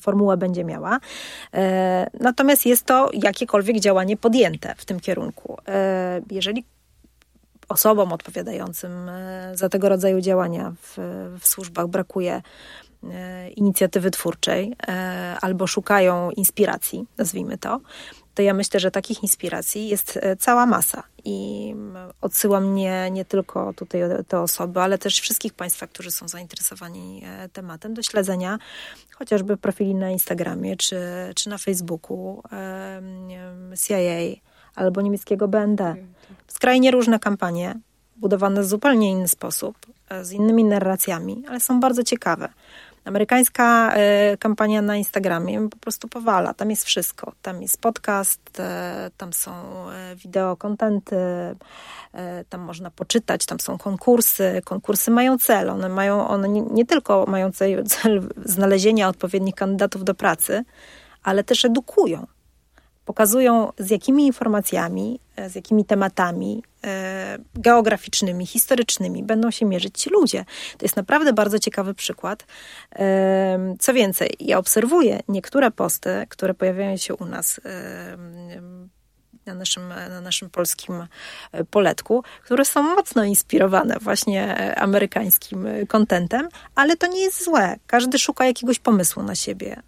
[0.00, 0.98] formułę będzie miała.
[1.54, 5.58] E, natomiast jest to jakiekolwiek działanie podjęte w tym kierunku.
[5.68, 6.64] E, jeżeli
[7.68, 10.98] osobom odpowiadającym e, za tego rodzaju działania w,
[11.40, 12.42] w służbach brakuje
[13.56, 14.76] inicjatywy twórczej
[15.40, 17.80] albo szukają inspiracji, nazwijmy to,
[18.34, 21.02] to ja myślę, że takich inspiracji jest cała masa.
[21.24, 21.74] I
[22.20, 27.94] odsyłam nie, nie tylko tutaj te osoby, ale też wszystkich Państwa, którzy są zainteresowani tematem,
[27.94, 28.58] do śledzenia
[29.14, 31.00] chociażby profili na Instagramie czy,
[31.34, 32.42] czy na Facebooku
[33.86, 34.40] CIA
[34.74, 35.80] albo niemieckiego BND.
[36.58, 37.74] Skrajnie różne kampanie,
[38.16, 39.76] budowane w zupełnie inny sposób,
[40.08, 42.48] e, z innymi narracjami, ale są bardzo ciekawe.
[43.04, 46.54] Amerykańska e, kampania na Instagramie po prostu powala.
[46.54, 47.32] Tam jest wszystko.
[47.42, 49.52] Tam jest podcast, e, tam są
[50.16, 51.16] wideo, kontenty,
[52.48, 54.62] tam można poczytać, tam są konkursy.
[54.64, 55.70] Konkursy mają cel.
[55.70, 57.84] One mają, one nie tylko mają cel
[58.44, 60.64] znalezienia odpowiednich kandydatów do pracy,
[61.22, 62.26] ale też edukują
[63.08, 70.10] pokazują z jakimi informacjami, e, z jakimi tematami e, geograficznymi, historycznymi będą się mierzyć ci
[70.10, 70.44] ludzie.
[70.78, 72.46] To jest naprawdę bardzo ciekawy przykład.
[72.98, 77.60] E, co więcej, ja obserwuję niektóre posty, które pojawiają się u nas
[79.48, 81.06] na naszym, na naszym polskim
[81.52, 87.76] e, poletku, które są mocno inspirowane właśnie e, amerykańskim kontentem, ale to nie jest złe.
[87.86, 89.82] Każdy szuka jakiegoś pomysłu na siebie.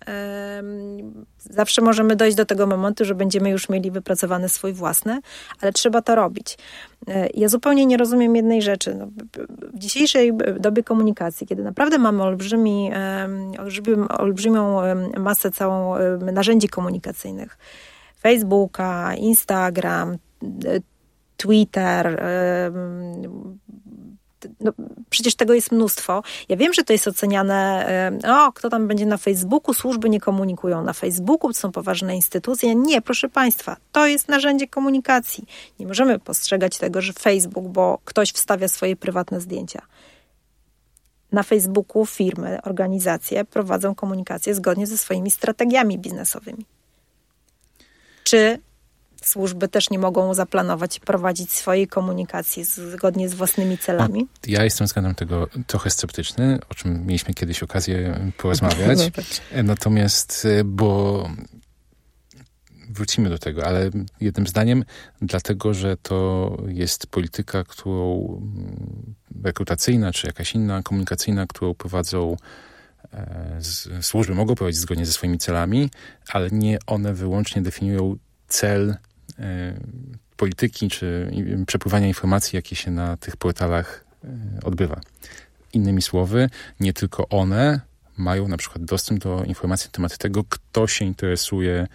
[1.38, 5.20] Zawsze możemy dojść do tego momentu, że będziemy już mieli wypracowany swój własny,
[5.60, 6.58] ale trzeba to robić.
[7.08, 8.94] E, ja zupełnie nie rozumiem jednej rzeczy.
[8.94, 9.06] No,
[9.72, 12.90] w dzisiejszej dobie komunikacji, kiedy naprawdę mamy olbrzymi,
[14.18, 14.80] olbrzymią
[15.18, 15.94] masę całą
[16.32, 17.58] narzędzi komunikacyjnych,
[18.22, 20.18] Facebooka, Instagram,
[21.36, 22.22] Twitter.
[24.60, 24.72] No,
[25.10, 26.22] przecież tego jest mnóstwo.
[26.48, 27.86] Ja wiem, że to jest oceniane,
[28.28, 32.74] o, kto tam będzie na Facebooku, służby nie komunikują na Facebooku, to są poważne instytucje.
[32.74, 35.44] Nie, proszę Państwa, to jest narzędzie komunikacji.
[35.78, 39.82] Nie możemy postrzegać tego, że Facebook, bo ktoś wstawia swoje prywatne zdjęcia.
[41.32, 46.66] Na Facebooku firmy, organizacje prowadzą komunikację zgodnie ze swoimi strategiami biznesowymi.
[48.30, 48.58] Czy
[49.22, 54.26] służby też nie mogą zaplanować i prowadzić swojej komunikacji zgodnie z własnymi celami?
[54.46, 58.98] ja jestem względem tego trochę sceptyczny, o czym mieliśmy kiedyś okazję porozmawiać.
[59.04, 59.64] No tak.
[59.64, 61.28] Natomiast, y, bo
[62.90, 63.90] wrócimy do tego, ale
[64.20, 64.84] jednym zdaniem,
[65.22, 69.14] dlatego, że to jest polityka, którą mm,
[69.44, 72.69] rekrutacyjna, czy jakaś inna komunikacyjna, którą prowadzą E,
[74.00, 75.90] służby mogą prowadzić zgodnie ze swoimi celami,
[76.28, 78.16] ale nie one wyłącznie definiują
[78.48, 78.96] cel
[79.38, 79.74] e,
[80.36, 81.30] polityki czy
[81.66, 84.28] przepływania informacji, jakie się na tych portalach e,
[84.64, 85.00] odbywa.
[85.72, 87.80] Innymi słowy, nie tylko one
[88.16, 91.86] mają na przykład dostęp do informacji na temat tego, kto się interesuje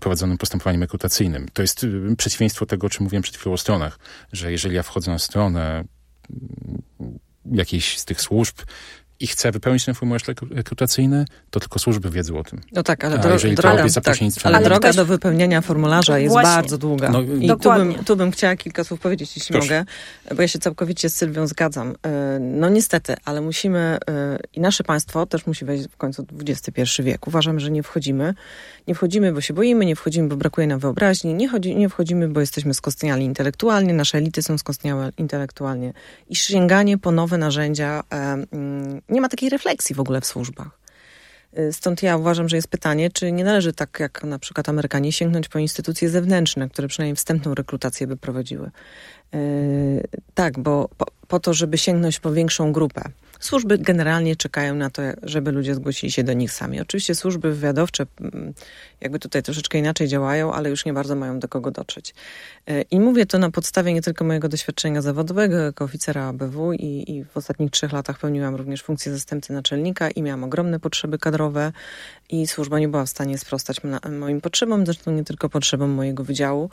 [0.00, 1.48] prowadzonym postępowaniem rekrutacyjnym.
[1.52, 1.86] To jest
[2.18, 3.98] przeciwieństwo tego, o czym mówiłem przed chwilą o stronach,
[4.32, 5.84] że jeżeli ja wchodzę na stronę
[7.52, 8.58] jakiejś z tych służb
[9.20, 12.60] i chce wypełnić ten formularz rekrutacyjny, to tylko służby wiedzą o tym.
[12.72, 16.50] No tak, ale, dro droga, tak, ale droga do wypełnienia formularza jest Właśnie.
[16.50, 17.10] bardzo długa.
[17.10, 19.78] No, I tu bym, tu bym chciała kilka słów powiedzieć, jeśli Proszę.
[19.78, 21.94] mogę, bo ja się całkowicie z Sylwią zgadzam.
[22.02, 23.98] E, no niestety, ale musimy e,
[24.54, 27.26] i nasze państwo też musi wejść w końcu XXI wiek.
[27.26, 28.34] Uważam, że nie wchodzimy.
[28.88, 32.28] Nie wchodzimy, bo się boimy, nie wchodzimy, bo brakuje nam wyobraźni, nie, chodzi, nie wchodzimy,
[32.28, 35.92] bo jesteśmy skostniali intelektualnie, nasze elity są skostniałe intelektualnie.
[36.28, 40.78] I sięganie po nowe narzędzia e, mm, nie ma takiej refleksji w ogóle w służbach.
[41.58, 45.12] Y, stąd ja uważam, że jest pytanie, czy nie należy tak jak na przykład Amerykanie
[45.12, 48.70] sięgnąć po instytucje zewnętrzne, które przynajmniej wstępną rekrutację by prowadziły.
[49.32, 49.40] Yy,
[50.34, 53.02] tak, bo po, po, to, żeby sięgnąć po większą grupę.
[53.40, 56.80] Służby generalnie czekają na to, żeby ludzie zgłosili się do nich sami.
[56.80, 58.54] Oczywiście służby wywiadowcze mm,
[59.00, 62.14] jakby tutaj troszeczkę inaczej działają, ale już nie bardzo mają do kogo dotrzeć.
[62.66, 67.04] E, I mówię to na podstawie nie tylko mojego doświadczenia zawodowego jako oficera ABW i,
[67.12, 71.72] i w ostatnich trzech latach pełniłam również funkcję zastępcy naczelnika i miałam ogromne potrzeby kadrowe
[72.28, 76.70] i służba nie była w stanie sprostać moim potrzebom, zresztą nie tylko potrzebom mojego wydziału,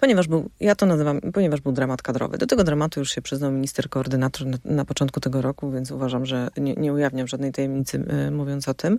[0.00, 2.38] ponieważ był, ja to nazywam, ponieważ był dramat kadrowy.
[2.38, 6.07] Do tego dramatu już się przyznał minister koordynator na, na początku tego roku, więc uważam,
[6.26, 8.98] że nie, nie ujawniam żadnej tajemnicy y, mówiąc o tym.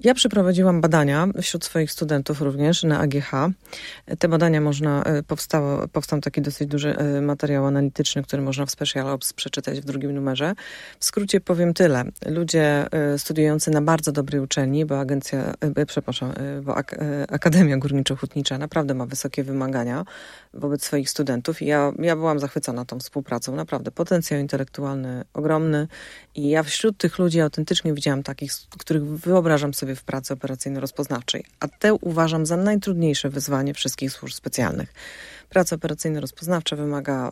[0.00, 3.30] Ja przeprowadziłam badania wśród swoich studentów również na AGH.
[4.18, 9.32] Te badania można, powstało, powstał taki dosyć duży materiał analityczny, który można w Special Ops
[9.32, 10.54] przeczytać w drugim numerze.
[10.98, 12.04] W skrócie powiem tyle.
[12.26, 15.54] Ludzie studiujący na bardzo dobrej uczelni, bo agencja,
[15.86, 16.32] przepraszam,
[16.62, 16.96] bo Ak
[17.28, 20.04] Akademia Górniczo-Hutnicza naprawdę ma wysokie wymagania
[20.54, 23.56] wobec swoich studentów i ja, ja byłam zachwycona tą współpracą.
[23.56, 25.88] Naprawdę potencjał intelektualny ogromny
[26.34, 31.68] i ja wśród tych ludzi autentycznie widziałam takich, których wyobrażam sobie w pracy operacyjno-rozpoznawczej, a
[31.68, 34.94] te uważam za najtrudniejsze wyzwanie wszystkich służb specjalnych.
[35.48, 37.30] Praca operacyjno-rozpoznawcza wymaga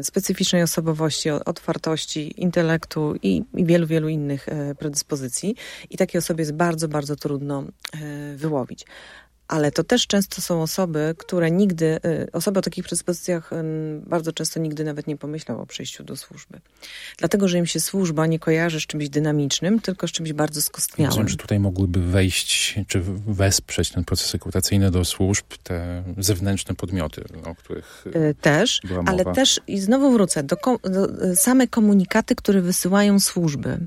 [0.00, 5.56] y, specyficznej osobowości, otwartości, intelektu i, i, wielu, wielu innych y, predyspozycji
[5.90, 8.86] i takie osoby jest bardzo, bardzo trudno y, wyłowić
[9.48, 13.50] ale to też często są osoby, które nigdy, y, osoby o takich predyspozycjach
[14.06, 16.60] bardzo często nigdy nawet nie pomyślą o przejściu do służby.
[17.18, 21.10] Dlatego, że im się służba nie kojarzy z czymś dynamicznym, tylko z czymś bardzo skostniałym.
[21.10, 27.24] Rozumiem, że tutaj mogłyby wejść, czy wesprzeć ten proces rekrutacyjny do służb te zewnętrzne podmioty,
[27.44, 32.60] o których y, Też, ale też, i znowu wrócę, do, do y, same komunikaty, które
[32.60, 33.78] wysyłają służby.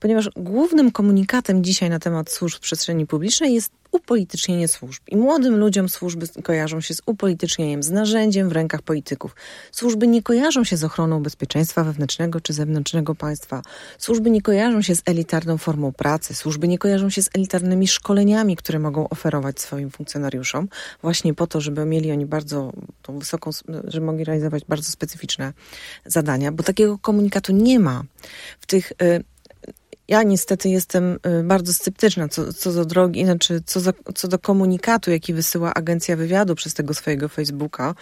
[0.00, 5.02] Ponieważ głównym komunikatem dzisiaj na temat służb w przestrzeni publicznej jest upolitycznienie służb.
[5.08, 9.36] I młodym ludziom służby kojarzą się z upolitycznieniem, z narzędziem w rękach polityków.
[9.72, 13.62] Służby nie kojarzą się z ochroną bezpieczeństwa wewnętrznego czy zewnętrznego państwa.
[13.98, 16.34] Służby nie kojarzą się z elitarną formą pracy.
[16.34, 20.68] Służby nie kojarzą się z elitarnymi szkoleniami, które mogą oferować swoim funkcjonariuszom,
[21.02, 23.50] właśnie po to, żeby mieli oni bardzo tą wysoką,
[23.84, 25.52] żeby mogli realizować bardzo specyficzne
[26.06, 28.02] zadania, bo takiego komunikatu nie ma
[28.60, 29.24] w tych y,
[30.08, 34.38] ja niestety jestem y, bardzo sceptyczna co, co do drogi, znaczy co, za, co do
[34.38, 37.94] komunikatu, jaki wysyła agencja wywiadu przez tego swojego Facebooka.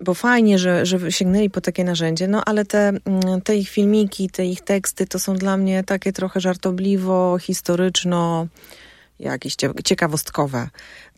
[0.00, 4.30] Bo fajnie, że, że sięgnęli po takie narzędzie, no ale te, mm, te ich filmiki,
[4.30, 8.46] te ich teksty to są dla mnie takie trochę żartobliwo, historyczno,
[9.18, 10.68] jakieś ciekawostkowe.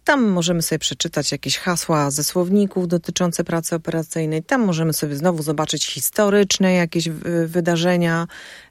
[0.05, 4.43] Tam możemy sobie przeczytać jakieś hasła ze słowników dotyczące pracy operacyjnej.
[4.43, 7.09] Tam możemy sobie znowu zobaczyć historyczne jakieś
[7.47, 8.27] wydarzenia.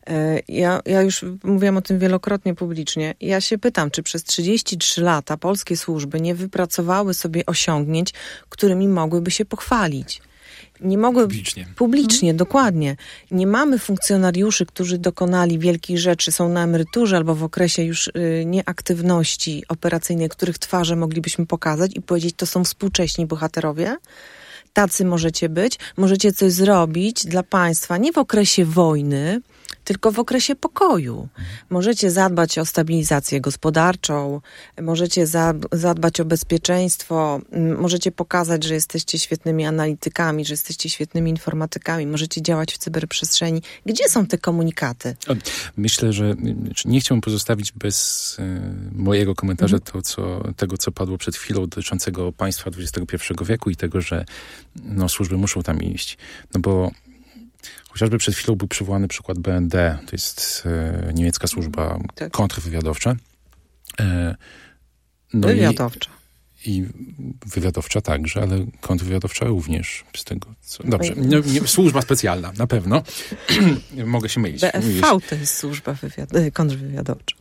[0.07, 3.15] E, ja, ja już mówiłam o tym wielokrotnie publicznie.
[3.21, 8.13] Ja się pytam, czy przez 33 lata polskie służby nie wypracowały sobie osiągnięć,
[8.49, 10.21] którymi mogłyby się pochwalić
[10.81, 11.67] nie mogły publicznie.
[11.75, 12.95] Publicznie, dokładnie.
[13.31, 18.43] Nie mamy funkcjonariuszy, którzy dokonali wielkich rzeczy, są na emeryturze albo w okresie już y,
[18.45, 23.97] nieaktywności operacyjnej, których twarze moglibyśmy pokazać i powiedzieć, to są współcześni bohaterowie.
[24.73, 29.41] Tacy możecie być, możecie coś zrobić dla państwa, nie w okresie wojny,
[29.83, 31.27] tylko w okresie pokoju.
[31.69, 34.41] Możecie zadbać o stabilizację gospodarczą,
[34.81, 35.27] możecie
[35.71, 37.41] zadbać o bezpieczeństwo,
[37.77, 43.61] możecie pokazać, że jesteście świetnymi analitykami, że jesteście świetnymi informatykami, możecie działać w cyberprzestrzeni.
[43.85, 45.15] Gdzie są te komunikaty?
[45.77, 46.35] Myślę, że
[46.85, 49.91] nie chciałbym pozostawić bez e, mojego komentarza mhm.
[49.91, 54.25] to, co, tego, co padło przed chwilą dotyczącego państwa XXI wieku i tego, że
[54.83, 56.17] no, służby muszą tam iść.
[56.53, 56.91] No bo
[57.89, 62.31] Chociażby przed chwilą był przywołany przykład BND, to jest e, niemiecka służba tak.
[62.31, 63.15] kontrwywiadowcza.
[63.99, 64.35] E,
[65.33, 66.09] no wywiadowcza.
[66.65, 66.85] I, I
[67.45, 70.05] wywiadowcza także, ale kontrwywiadowcza również.
[70.17, 70.83] Z tego, co...
[70.83, 73.03] Dobrze, no, nie, służba specjalna, na pewno.
[74.05, 74.61] Mogę się mylić.
[74.61, 76.35] BFV to jest służba wywiad...
[76.35, 77.38] E, kontrwywiadowcza.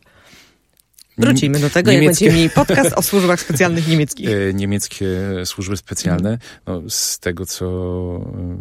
[1.19, 2.25] Wrócimy do tego, Niemieckie...
[2.25, 4.29] jak będziemy mieli podcast o służbach specjalnych niemieckich.
[4.49, 5.07] E, niemieckie
[5.45, 7.65] służby specjalne, no, z tego co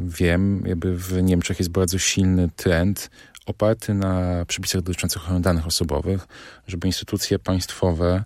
[0.02, 3.10] wiem, jakby w Niemczech jest bardzo silny trend
[3.46, 6.26] oparty na przepisach dotyczących ochrony danych osobowych,
[6.66, 8.24] żeby instytucje państwowe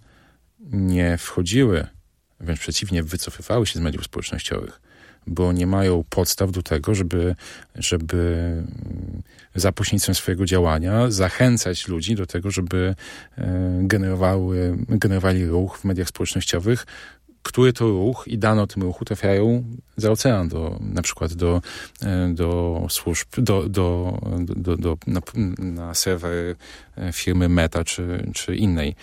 [0.73, 1.87] nie wchodziły,
[2.41, 4.81] wręcz przeciwnie, wycofywały się z mediów społecznościowych
[5.27, 7.35] bo nie mają podstaw do tego, żeby,
[7.75, 8.63] żeby
[9.55, 12.95] za pośrednictwem swojego działania zachęcać ludzi do tego, żeby
[13.39, 16.87] e, generowały, generowali ruch w mediach społecznościowych,
[17.43, 19.65] który to ruch i dane o tym ruchu trafiają
[19.97, 21.63] za ocean, do, na przykład do,
[22.03, 25.21] e, do służb, do, do, do, do na,
[25.59, 26.57] na serwer
[26.97, 28.95] e, firmy Meta czy, czy innej.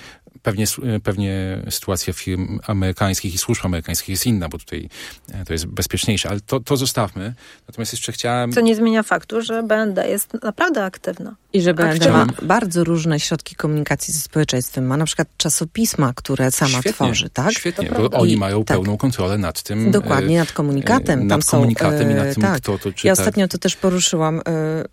[0.43, 0.65] Pewnie,
[1.03, 4.89] pewnie sytuacja firm amerykańskich i służb amerykańskich jest inna, bo tutaj
[5.31, 7.33] e, to jest bezpieczniejsze, ale to, to zostawmy.
[7.67, 8.51] Natomiast jeszcze chciałem...
[8.51, 11.35] Co nie zmienia faktu, że BND jest naprawdę aktywna.
[11.53, 12.27] I że BND chciałem...
[12.27, 14.87] ma bardzo różne środki komunikacji ze społeczeństwem.
[14.87, 17.51] Ma na przykład czasopisma, które sama świetnie, tworzy, tak?
[17.51, 18.77] Świetnie, bo oni mają I, tak.
[18.77, 19.91] pełną tak, kontrolę nad tym.
[19.91, 21.27] Dokładnie, nad komunikatem.
[21.27, 22.57] Nad Tam komunikatem są, i nad e, tym, tak.
[22.57, 23.07] kto to czyta.
[23.07, 24.41] Ja ostatnio to też poruszyłam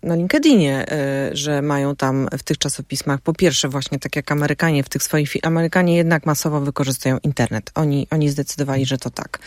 [0.03, 0.85] na LinkedInie,
[1.31, 5.35] że mają tam w tych czasopismach, po pierwsze właśnie tak jak Amerykanie w tych swoich
[5.47, 7.71] Amerykanie jednak masowo wykorzystują internet.
[7.75, 9.39] Oni, oni zdecydowali, że to tak.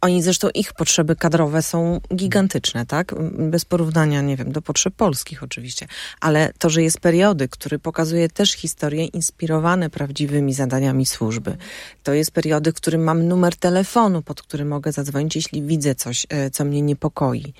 [0.00, 3.14] oni zresztą, ich potrzeby kadrowe są gigantyczne, tak?
[3.32, 5.86] Bez porównania, nie wiem, do potrzeb polskich oczywiście.
[6.20, 11.56] Ale to, że jest periodyk, który pokazuje też historie inspirowane prawdziwymi zadaniami służby.
[12.02, 16.26] To jest periodyk, w którym mam numer telefonu, pod który mogę zadzwonić, jeśli widzę coś,
[16.28, 17.54] e, co mnie niepokoi.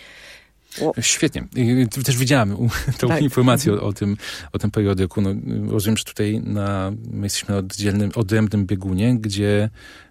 [1.00, 1.44] Świetnie.
[2.04, 2.56] Też widziałem
[2.98, 3.22] tą tak.
[3.22, 4.16] informację o, o, tym,
[4.52, 5.20] o tym periodyku.
[5.20, 5.30] No,
[5.68, 9.70] rozumiem, że tutaj na, my jesteśmy na oddzielnym, odrębnym biegunie, gdzie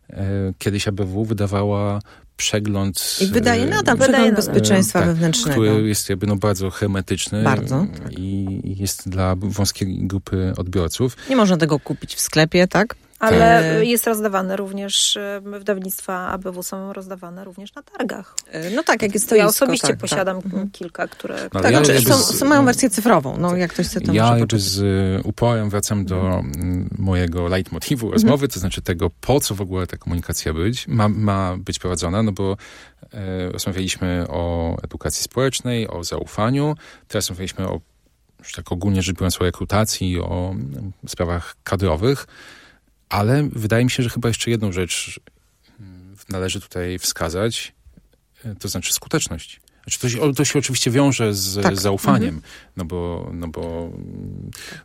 [0.10, 2.00] e, kiedyś ABW wydawała
[2.38, 3.18] przegląd.
[3.22, 5.62] I wydaje nadal przegląd bezpieczeństwa tak, wewnętrznego.
[5.62, 7.44] Który jest jakby no bardzo hermetyczny.
[7.44, 7.88] Bardzo.
[8.18, 11.18] I jest dla wąskiej grupy odbiorców.
[11.30, 12.96] Nie można tego kupić w sklepie, tak?
[13.24, 13.88] Ale tak.
[13.88, 18.36] jest rozdawane również, e, wydawnictwa ABW są rozdawane również na targach.
[18.48, 20.46] E, no tak, jak jest to Ja osobiście tak, posiadam tak.
[20.46, 20.72] Mhm.
[20.72, 21.50] kilka, które...
[21.54, 24.38] No, tak, ja znaczy, są, są, mają wersję cyfrową, no jak ktoś chce to Ja
[24.38, 28.14] jakby z e, uporem wracam do mm, mojego leitmotivu mhm.
[28.14, 32.24] rozmowy, to znaczy tego, po co w ogóle ta komunikacja być, ma, ma być prowadzona,
[32.24, 32.58] no bo
[33.14, 36.76] e, rozmawialiśmy o edukacji społecznej, o zaufaniu,
[37.08, 37.80] teraz rozmawialiśmy o
[38.44, 40.56] już tak ogólnie rzecz biorąc o rekrutacji, o
[41.08, 42.28] sprawach kadrowych.
[43.14, 45.20] Ale wydaje mi się, że chyba jeszcze jedną rzecz
[45.80, 47.74] mm, należy tutaj wskazać,
[48.46, 49.62] e, to znaczy skuteczność.
[49.84, 51.80] Znaczy to, się, to się oczywiście wiąże z tak.
[51.80, 52.54] zaufaniem, mhm.
[52.78, 53.92] no bo, no bo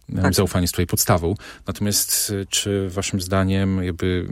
[0.09, 0.35] mm, tak.
[0.35, 1.35] zaufanie jest tutaj podstawą.
[1.67, 4.29] Natomiast e, czy waszym zdaniem jakby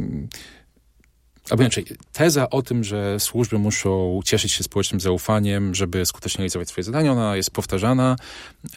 [1.50, 6.68] Albo inaczej, teza o tym, że służby muszą cieszyć się społecznym zaufaniem, żeby skutecznie realizować
[6.68, 8.16] swoje zadania, ona jest powtarzana.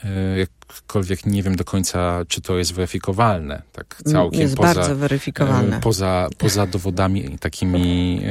[0.04, 3.62] E, jakkolwiek nie wiem do końca, czy to jest weryfikowalne.
[3.72, 5.78] Tak całkiem jest poza, bardzo weryfikowalne.
[5.78, 8.22] E, poza, poza dowodami takimi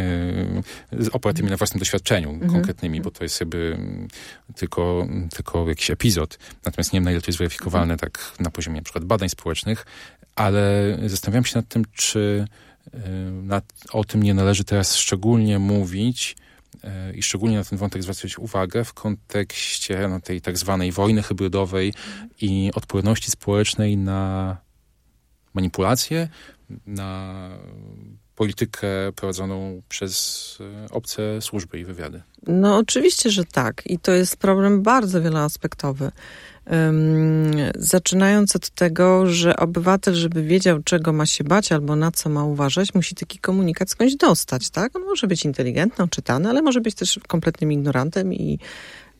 [0.92, 2.52] e, opartymi na własnym doświadczeniu mhm.
[2.52, 3.78] konkretnymi, bo to jest jakby
[4.56, 6.38] tylko, tylko jakiś epizod.
[6.64, 9.86] Natomiast nie wiem, na ile to jest weryfikowalne tak na poziomie na przykład badań społecznych,
[10.36, 12.44] ale zastanawiam się nad tym, czy
[13.42, 13.62] na,
[13.92, 16.36] o tym nie należy teraz szczególnie mówić
[16.84, 21.22] e, i szczególnie na ten wątek zwracać uwagę w kontekście no, tej tak zwanej wojny
[21.22, 21.94] hybrydowej
[22.40, 24.56] i odporności społecznej na
[25.54, 26.28] manipulacje,
[26.86, 27.50] na
[28.34, 32.22] politykę prowadzoną przez e, obce służby i wywiady.
[32.46, 33.82] No oczywiście, że tak.
[33.86, 36.10] I to jest problem bardzo wieloaspektowy.
[37.74, 42.44] Zaczynając od tego, że obywatel, żeby wiedział, czego ma się bać albo na co ma
[42.44, 44.96] uważać, musi taki komunikat skądś dostać, tak?
[44.96, 48.58] On może być inteligentny, czytany, ale może być też kompletnym ignorantem i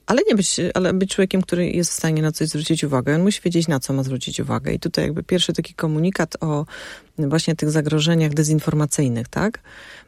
[0.09, 3.15] ale nie być, ale być człowiekiem, który jest w stanie na coś zwrócić uwagę.
[3.15, 4.73] On musi wiedzieć, na co ma zwrócić uwagę.
[4.73, 6.67] I tutaj jakby pierwszy taki komunikat o
[7.19, 9.61] właśnie tych zagrożeniach dezinformacyjnych, tak?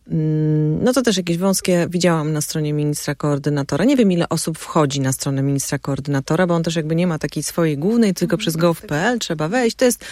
[0.08, 3.84] Mm, no to też jakieś wąskie widziałam na stronie ministra koordynatora.
[3.84, 7.18] Nie wiem, ile osób wchodzi na stronę ministra koordynatora, bo on też jakby nie ma
[7.18, 9.76] takiej swojej głównej, tylko przez gov.pl trzeba wejść.
[9.76, 10.04] To jest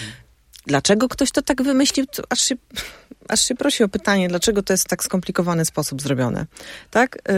[0.66, 2.06] Dlaczego ktoś to tak wymyślił?
[2.28, 2.54] Aż, się,
[3.28, 6.46] aż się prosi o pytanie, dlaczego to jest w tak skomplikowany sposób zrobione.
[6.90, 7.18] Tak?
[7.28, 7.32] Yy,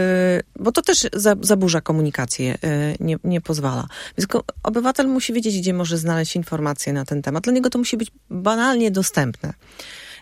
[0.57, 3.87] bo to też za, zaburza komunikację, yy, nie, nie pozwala.
[4.19, 7.45] Więc obywatel musi wiedzieć, gdzie może znaleźć informacje na ten temat.
[7.45, 9.53] Dla niego to musi być banalnie dostępne.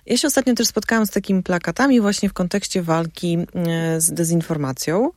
[0.07, 5.11] Ja się ostatnio też spotkałam z takimi plakatami właśnie w kontekście walki yy, z dezinformacją.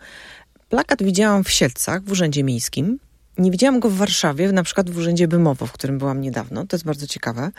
[0.69, 2.99] Plakat widziałam w Siedlcach, w Urzędzie Miejskim.
[3.37, 6.65] Nie widziałam go w Warszawie, na przykład w Urzędzie Bymowo, w którym byłam niedawno.
[6.67, 7.51] To jest bardzo ciekawe.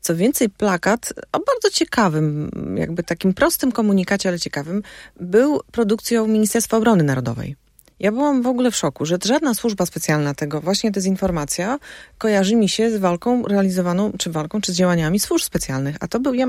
[0.00, 4.82] Co więcej, plakat o bardzo ciekawym, jakby takim prostym komunikacie, ale ciekawym,
[5.20, 7.56] był produkcją Ministerstwa Obrony Narodowej.
[8.00, 11.78] Ja byłam w ogóle w szoku, że żadna służba specjalna tego, właśnie dezinformacja,
[12.18, 15.96] kojarzy mi się z walką realizowaną, czy walką, czy z działaniami służb specjalnych.
[16.00, 16.46] A to był, ja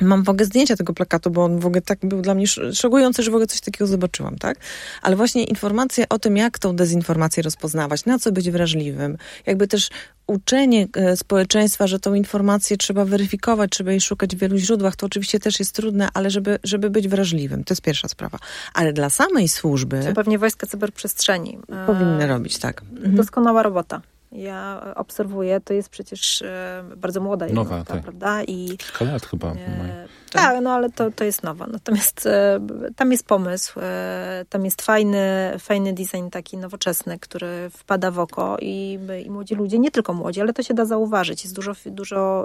[0.00, 3.22] Mam w ogóle zdjęcia tego plakatu, bo on w ogóle tak był dla mnie szokujący,
[3.22, 4.58] że w ogóle coś takiego zobaczyłam, tak?
[5.02, 9.88] Ale właśnie informacje o tym, jak tą dezinformację rozpoznawać, na co być wrażliwym, jakby też
[10.26, 15.06] uczenie e, społeczeństwa, że tą informację trzeba weryfikować, trzeba jej szukać w wielu źródłach, to
[15.06, 18.38] oczywiście też jest trudne, ale żeby, żeby być wrażliwym, to jest pierwsza sprawa.
[18.74, 20.00] Ale dla samej służby...
[20.04, 21.58] To pewnie wojska cyberprzestrzeni.
[21.86, 22.82] Powinny robić, tak.
[23.06, 24.00] Doskonała robota.
[24.32, 28.02] Ja obserwuję, to jest przecież e, bardzo młoda Nowa, jednotka, tak.
[28.02, 28.42] prawda?
[28.42, 29.52] I, Kilka lat chyba.
[29.52, 31.66] E, tak, no ale to, to jest nowa.
[31.66, 32.60] Natomiast e,
[32.96, 38.56] tam jest pomysł, e, tam jest fajny, fajny design taki nowoczesny, który wpada w oko
[38.60, 41.44] i, i młodzi ludzie, nie tylko młodzi, ale to się da zauważyć.
[41.44, 42.44] Jest dużo, dużo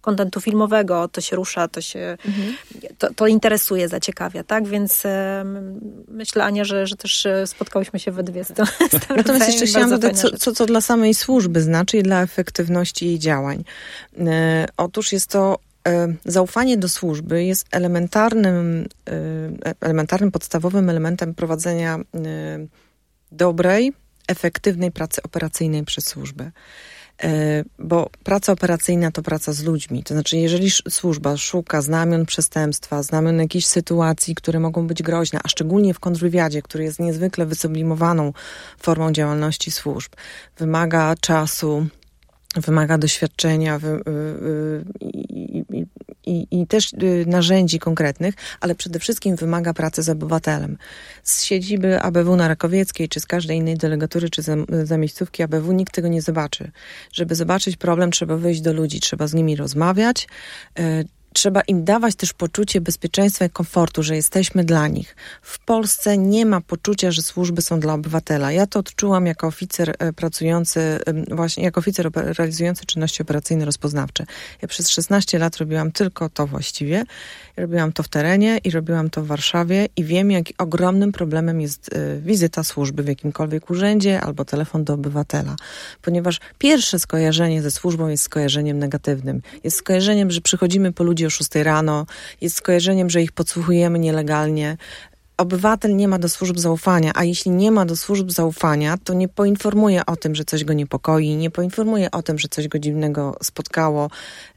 [0.00, 2.54] kontentu filmowego, to się rusza, to się, mhm.
[2.98, 4.68] to, to interesuje, zaciekawia, tak?
[4.68, 5.02] Więc
[6.08, 8.66] myślę, Ania, że, że też spotkałyśmy się we dwie z tym.
[9.16, 13.18] Natomiast jeszcze chciałam dodać, co, co to dla samej służby znaczy i dla efektywności jej
[13.18, 13.64] działań.
[14.18, 15.69] E, otóż jest to e,
[16.24, 18.86] zaufanie do służby jest elementarnym,
[19.64, 21.98] e, elementarnym, podstawowym elementem prowadzenia
[23.32, 23.92] dobrej,
[24.28, 26.50] efektywnej pracy operacyjnej przez służbę.
[27.22, 30.02] E, bo praca operacyjna to praca z ludźmi.
[30.04, 35.48] To znaczy, jeżeli służba szuka znamion przestępstwa, znamion jakichś sytuacji, które mogą być groźne, a
[35.48, 38.32] szczególnie w kontrwywiadzie, który jest niezwykle wysublimowaną
[38.78, 40.12] formą działalności służb,
[40.58, 41.86] wymaga czasu,
[42.56, 45.59] wymaga doświadczenia wy, y,
[46.26, 50.78] i, i, też y, narzędzi konkretnych, ale przede wszystkim wymaga pracy z obywatelem.
[51.22, 54.42] Z siedziby ABW na Rakowieckiej, czy z każdej innej delegatury, czy
[54.82, 56.70] zamiejscówki ABW nikt tego nie zobaczy.
[57.12, 60.28] Żeby zobaczyć problem, trzeba wyjść do ludzi, trzeba z nimi rozmawiać,
[60.78, 65.16] y, trzeba im dawać też poczucie bezpieczeństwa i komfortu, że jesteśmy dla nich.
[65.42, 68.52] W Polsce nie ma poczucia, że służby są dla obywatela.
[68.52, 71.00] Ja to odczułam jako oficer e, pracujący,
[71.30, 74.26] właśnie jako oficer realizujący czynności operacyjne rozpoznawcze.
[74.62, 77.04] Ja przez 16 lat robiłam tylko to właściwie.
[77.60, 81.90] Robiłam to w terenie i robiłam to w Warszawie i wiem, jak ogromnym problemem jest
[81.92, 85.56] e, wizyta służby w jakimkolwiek urzędzie albo telefon do obywatela.
[86.02, 89.42] Ponieważ pierwsze skojarzenie ze służbą jest skojarzeniem negatywnym.
[89.64, 92.06] Jest skojarzeniem, że przychodzimy po ludzi o 6 rano,
[92.40, 94.76] jest skojarzeniem, że ich podsłuchujemy nielegalnie,
[95.40, 99.28] obywatel nie ma do służb zaufania, a jeśli nie ma do służb zaufania, to nie
[99.28, 103.36] poinformuje o tym, że coś go niepokoi, nie poinformuje o tym, że coś go dziwnego
[103.42, 104.10] spotkało,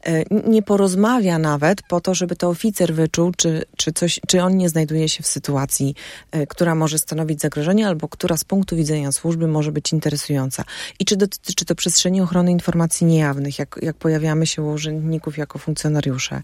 [0.06, 4.56] e, nie porozmawia nawet po to, żeby to oficer wyczuł, czy, czy, coś, czy on
[4.56, 5.94] nie znajduje się w sytuacji,
[6.30, 10.64] e, która może stanowić zagrożenie, albo która z punktu widzenia służby może być interesująca.
[10.98, 15.58] I czy dotyczy to przestrzeni ochrony informacji niejawnych, jak, jak pojawiamy się u urzędników jako
[15.58, 16.42] funkcjonariusze.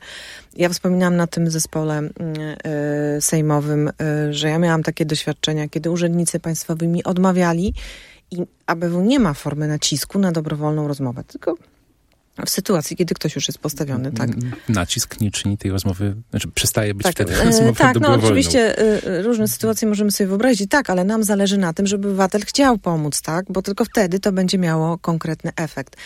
[0.56, 2.12] Ja wspominałam na tym zespole mm,
[2.64, 3.90] e, sejmowym,
[4.34, 7.74] że ja miałam takie doświadczenia, kiedy urzędnicy państwowi mi odmawiali
[8.30, 11.56] i ABW nie ma formy nacisku na dobrowolną rozmowę, tylko
[12.46, 14.30] w sytuacji, kiedy ktoś już jest postawiony, tak?
[14.68, 18.82] Nacisk nie czyni tej rozmowy, znaczy przestaje być tak, wtedy e, rozmową Tak, no oczywiście
[19.04, 22.78] y, różne sytuacje możemy sobie wyobrazić, tak, ale nam zależy na tym, żeby obywatel chciał
[22.78, 23.44] pomóc, tak?
[23.48, 25.96] Bo tylko wtedy to będzie miało konkretny efekt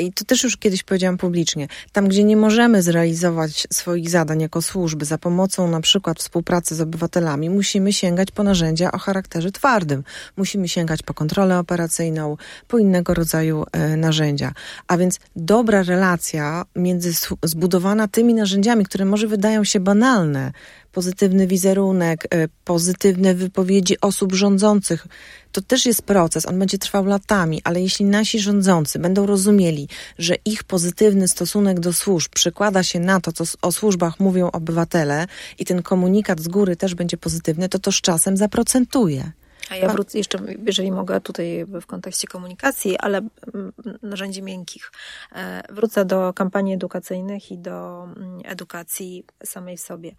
[0.00, 4.62] i to też już kiedyś powiedziałam publicznie, tam gdzie nie możemy zrealizować swoich zadań jako
[4.62, 10.04] służby za pomocą na przykład współpracy z obywatelami, musimy sięgać po narzędzia o charakterze twardym.
[10.36, 12.36] Musimy sięgać po kontrolę operacyjną,
[12.68, 14.52] po innego rodzaju e, narzędzia.
[14.88, 17.12] A więc dobra relacja między
[17.42, 20.52] zbudowana tymi narzędziami, które może wydają się banalne,
[20.92, 25.06] pozytywny wizerunek, e, pozytywne wypowiedzi osób rządzących.
[25.52, 29.88] To też jest proces, on będzie trwał latami, ale jeśli nasi rządzący będą rozumieli,
[30.18, 35.26] że ich pozytywny stosunek do służb przekłada się na to, co o służbach mówią obywatele
[35.58, 39.32] i ten komunikat z góry też będzie pozytywny, to to z czasem zaprocentuje.
[39.72, 44.92] A ja wrócę jeszcze, jeżeli mogę, tutaj w kontekście komunikacji, ale mm, narzędzi miękkich.
[45.32, 50.14] E, wrócę do kampanii edukacyjnych i do mm, edukacji samej w sobie.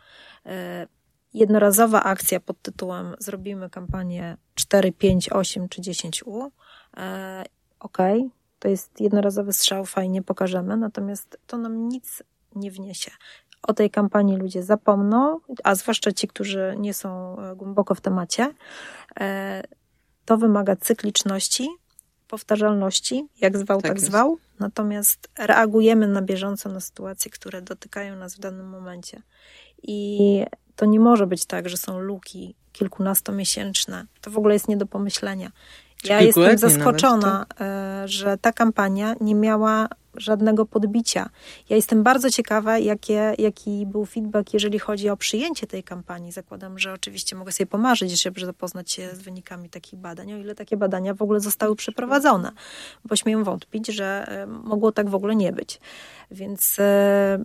[0.46, 0.88] E,
[1.34, 6.50] jednorazowa akcja pod tytułem Zrobimy kampanię 4, 5, 8 czy 10U.
[6.98, 7.44] E,
[7.80, 7.98] ok,
[8.60, 12.24] to jest jednorazowy strzał, fajnie pokażemy, natomiast to nam nic
[12.56, 13.12] nie wniesie
[13.68, 18.54] o tej kampanii ludzie zapomną, a zwłaszcza ci, którzy nie są e, głęboko w temacie.
[19.20, 19.64] E,
[20.26, 21.70] to wymaga cykliczności,
[22.28, 24.38] powtarzalności, jak zwał, tak, tak zwał.
[24.60, 29.22] Natomiast reagujemy na bieżąco na sytuacje, które dotykają nas w danym momencie.
[29.84, 30.20] I
[30.76, 34.06] to nie może być tak, że są luki kilkunastomiesięczne.
[34.22, 35.52] To w ogóle jest nie do pomyślenia.
[36.04, 38.08] Ja jestem zaskoczona, nawet, tak?
[38.08, 41.30] Że ta kampania nie miała żadnego podbicia.
[41.70, 46.32] Ja jestem bardzo ciekawa, jakie, jaki był feedback, jeżeli chodzi o przyjęcie tej kampanii.
[46.32, 50.56] Zakładam, że oczywiście mogę sobie pomarzyć, żeby zapoznać się z wynikami takich badań, o ile
[50.56, 52.52] takie badania w ogóle zostały przeprowadzone,
[53.06, 55.80] bo śmiem wątpić, że e, mogło tak w ogóle nie być.
[56.32, 57.44] Więc e,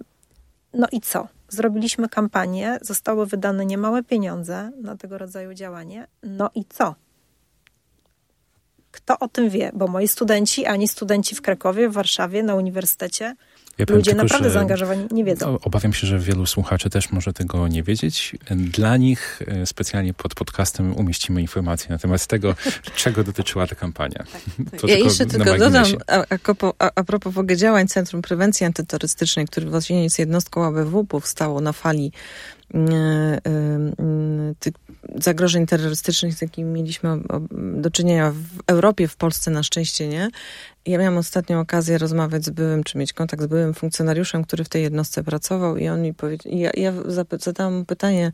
[0.74, 1.28] no i co?
[1.48, 6.06] Zrobiliśmy kampanię, zostały wydane niemałe pieniądze na tego rodzaju działanie.
[6.22, 6.94] No i co?
[9.00, 9.70] Kto o tym wie?
[9.74, 13.34] Bo moi studenci, ani studenci w Krakowie, w Warszawie, na uniwersytecie,
[13.78, 15.58] ja ludzie tylko, naprawdę zaangażowani nie wiedzą.
[15.60, 18.36] Obawiam się, że wielu słuchaczy też może tego nie wiedzieć.
[18.50, 22.54] Dla nich e, specjalnie pod podcastem umieścimy informacje na temat tego,
[22.96, 24.24] czego dotyczyła ta kampania.
[24.32, 24.42] Tak,
[24.80, 24.90] tak.
[24.90, 26.24] Ja jeszcze tylko dodam, a,
[26.78, 31.60] a, a, propos w ogóle działań Centrum Prewencji Antyterrorystycznej, który właśnie jest jednostką ABW, powstało
[31.60, 32.12] na fali
[32.74, 34.74] E, e, tych
[35.14, 37.10] zagrożeń terrorystycznych, z jakimi mieliśmy
[37.74, 40.28] do czynienia w Europie, w Polsce na szczęście nie.
[40.86, 44.68] Ja miałam ostatnią okazję rozmawiać z byłym, czy mieć kontakt z byłym funkcjonariuszem, który w
[44.68, 46.92] tej jednostce pracował i on mi powiedział, ja, ja
[47.38, 48.32] zadałam pytanie,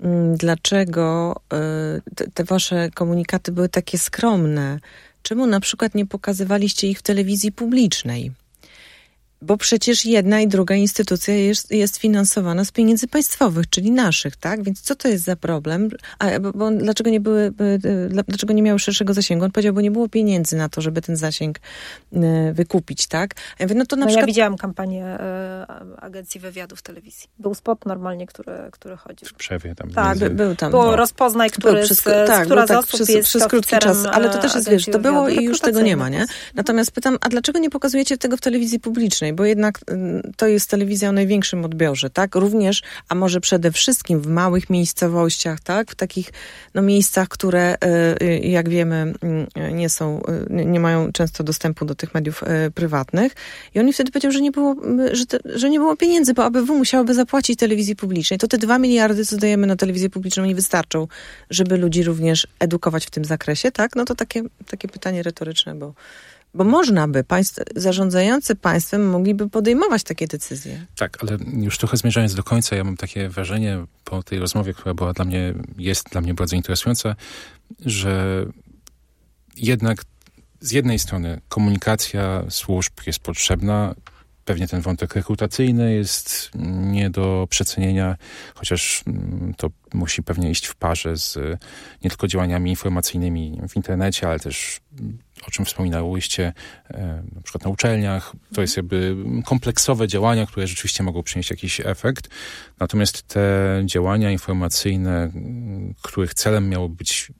[0.00, 4.78] mm, dlaczego e, te, te wasze komunikaty były takie skromne?
[5.22, 8.32] Czemu na przykład nie pokazywaliście ich w telewizji publicznej?
[9.42, 14.62] Bo przecież jedna i druga instytucja jest, jest finansowana z pieniędzy państwowych, czyli naszych, tak?
[14.62, 15.88] Więc co to jest za problem?
[16.18, 17.52] A, bo, bo dlaczego nie były,
[18.28, 19.44] dlaczego nie miały szerszego zasięgu?
[19.44, 21.58] On powiedział, bo nie było pieniędzy na to, żeby ten zasięg
[22.12, 23.34] e, wykupić, tak?
[23.58, 24.22] Ja, mówię, no to na no przykład...
[24.22, 25.66] ja widziałam kampanię e,
[25.96, 27.28] Agencji Wywiadu w telewizji.
[27.38, 29.28] Był spot normalnie, który, który chodził.
[29.28, 29.90] W przewie tam.
[29.90, 30.30] Tak, między...
[30.30, 30.70] był tam.
[30.70, 30.96] Było no.
[30.96, 34.06] rozpoznaj, który przez, z, tak, która tak, przez, jest przez krótki czas.
[34.12, 36.26] Ale to też jest, wiesz, to było i już tego nie ma, nie?
[36.54, 39.27] Natomiast pytam, a dlaczego nie pokazujecie tego w telewizji publicznej?
[39.32, 42.34] Bo jednak mm, to jest telewizja o największym odbiorze, tak?
[42.34, 45.90] Również, a może przede wszystkim w małych miejscowościach, tak?
[45.90, 46.32] W takich
[46.74, 49.14] no, miejscach, które y, y, jak wiemy
[49.72, 50.20] nie są,
[50.50, 53.32] y, nie mają często dostępu do tych mediów prywatnych.
[53.74, 54.76] I on mi wtedy powiedział, że nie było,
[55.12, 58.38] że, te, że nie było pieniędzy, bo ABW musiałoby zapłacić telewizji publicznej.
[58.38, 61.08] To te dwa miliardy, co dajemy na telewizję publiczną, nie wystarczą,
[61.50, 63.96] żeby ludzi również edukować w tym zakresie, tak?
[63.96, 65.94] No to takie, takie pytanie retoryczne, bo
[66.54, 70.86] bo można by, państw, zarządzający państwem mogliby podejmować takie decyzje.
[70.96, 74.94] Tak, ale już trochę zmierzając do końca, ja mam takie wrażenie po tej rozmowie, która
[74.94, 77.16] była dla mnie, jest dla mnie bardzo interesująca,
[77.86, 78.44] że
[79.56, 80.04] jednak
[80.60, 83.94] z jednej strony komunikacja służb jest potrzebna,
[84.48, 86.50] Pewnie ten wątek rekrutacyjny jest
[86.92, 88.16] nie do przecenienia,
[88.54, 91.36] chociaż mm, to musi pewnie iść w parze z
[92.04, 96.52] nie tylko działaniami informacyjnymi w internecie, ale też mm, o czym wspominałyście,
[96.90, 98.32] e, na przykład na uczelniach.
[98.54, 102.28] To jest jakby kompleksowe działania, które rzeczywiście mogą przynieść jakiś efekt.
[102.80, 107.32] Natomiast te działania informacyjne, mm, których celem miało być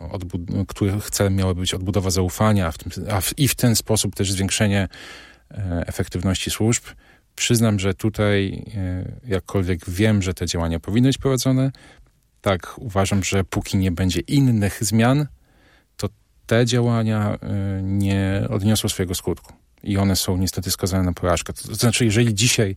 [0.00, 4.14] no, których celem miała być odbudowa zaufania, w tym, a w, i w ten sposób
[4.14, 4.88] też zwiększenie
[5.86, 6.84] efektywności służb.
[7.36, 11.70] Przyznam, że tutaj, e, jakkolwiek wiem, że te działania powinny być prowadzone,
[12.40, 15.26] tak uważam, że póki nie będzie innych zmian,
[15.96, 16.08] to
[16.46, 21.52] te działania e, nie odniosą swojego skutku i one są niestety skazane na porażkę.
[21.52, 22.76] To znaczy, jeżeli dzisiaj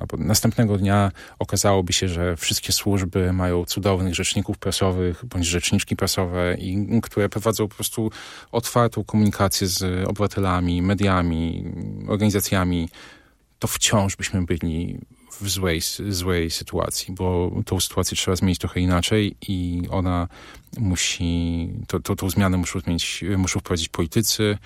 [0.00, 6.56] albo następnego dnia okazałoby się, że wszystkie służby mają cudownych rzeczników prasowych bądź rzeczniczki prasowe,
[6.58, 8.10] i, które prowadzą po prostu
[8.52, 11.64] otwartą komunikację z obywatelami, mediami,
[12.08, 12.88] organizacjami,
[13.58, 14.98] to wciąż byśmy byli
[15.40, 20.28] w złej, złej sytuacji, bo tą sytuację trzeba zmienić trochę inaczej i ona
[20.78, 24.58] musi, to, to, tą zmianę muszą, zmienić, muszą wprowadzić politycy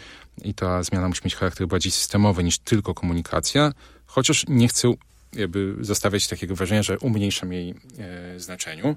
[0.42, 3.72] i ta zmiana musi mieć charakter bardziej systemowy niż tylko komunikacja,
[4.06, 4.94] chociaż nie chcę
[5.32, 8.96] jakby zostawiać takiego wrażenia, że umniejszam jej e, znaczeniu.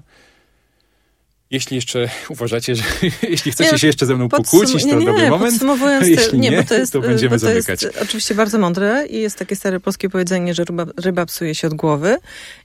[1.54, 2.82] Jeśli jeszcze uważacie, że
[3.22, 5.52] jeśli chcecie nie, się jeszcze ze mną pokłócić, to nie, dobry moment.
[5.52, 7.82] Podsumowując, jeśli nie, nie, bo to, jest, to będziemy to zamykać.
[7.82, 11.66] Jest oczywiście bardzo mądre i jest takie stare polskie powiedzenie, że ryba, ryba psuje się
[11.66, 12.16] od głowy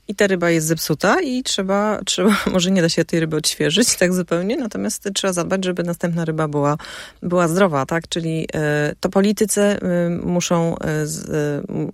[0.08, 3.96] i ta ryba jest zepsuta i trzeba, trzeba, może nie da się tej ryby odświeżyć
[3.96, 6.78] tak zupełnie, natomiast trzeba zadbać, żeby następna ryba była,
[7.24, 8.08] była zdrowa, tak?
[8.08, 9.80] Czyli e, to politycy e,
[10.10, 11.06] muszą, e,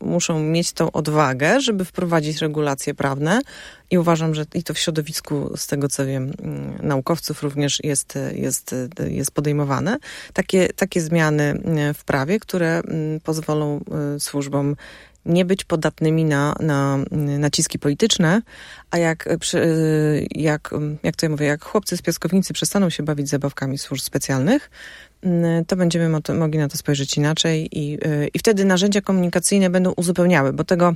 [0.01, 3.41] muszą mieć tą odwagę, żeby wprowadzić regulacje prawne
[3.91, 8.13] i uważam, że i to w środowisku, z tego co wiem, mm, naukowców również jest,
[8.33, 8.75] jest,
[9.07, 9.97] jest podejmowane.
[10.33, 11.61] Takie, takie zmiany
[11.93, 13.83] w prawie, które mm, pozwolą
[14.19, 14.75] służbom
[15.25, 16.99] nie być podatnymi na, na
[17.39, 18.41] naciski polityczne,
[18.91, 19.29] a jak,
[20.31, 20.73] jak,
[21.03, 24.69] jak to ja mówię, jak chłopcy z piaskownicy przestaną się bawić zabawkami służb specjalnych,
[25.67, 27.97] to będziemy mogli na to spojrzeć inaczej i,
[28.33, 30.95] i wtedy narzędzia komunikacyjne będą uzupełniały, bo tego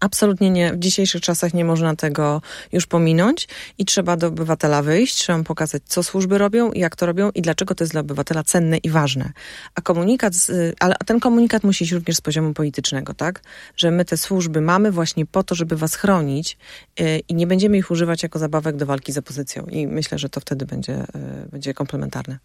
[0.00, 0.72] Absolutnie nie.
[0.72, 2.42] W dzisiejszych czasach nie można tego
[2.72, 3.48] już pominąć
[3.78, 7.42] i trzeba do obywatela wyjść, trzeba mu pokazać, co służby robią, jak to robią i
[7.42, 9.32] dlaczego to jest dla obywatela cenne i ważne.
[9.74, 10.32] A komunikat,
[10.80, 13.42] ale ten komunikat musi iść również z poziomu politycznego, tak?
[13.76, 16.58] Że my te służby mamy właśnie po to, żeby was chronić
[17.00, 19.66] y, i nie będziemy ich używać jako zabawek do walki z opozycją.
[19.66, 21.02] I myślę, że to wtedy będzie,
[21.44, 22.38] y, będzie komplementarne.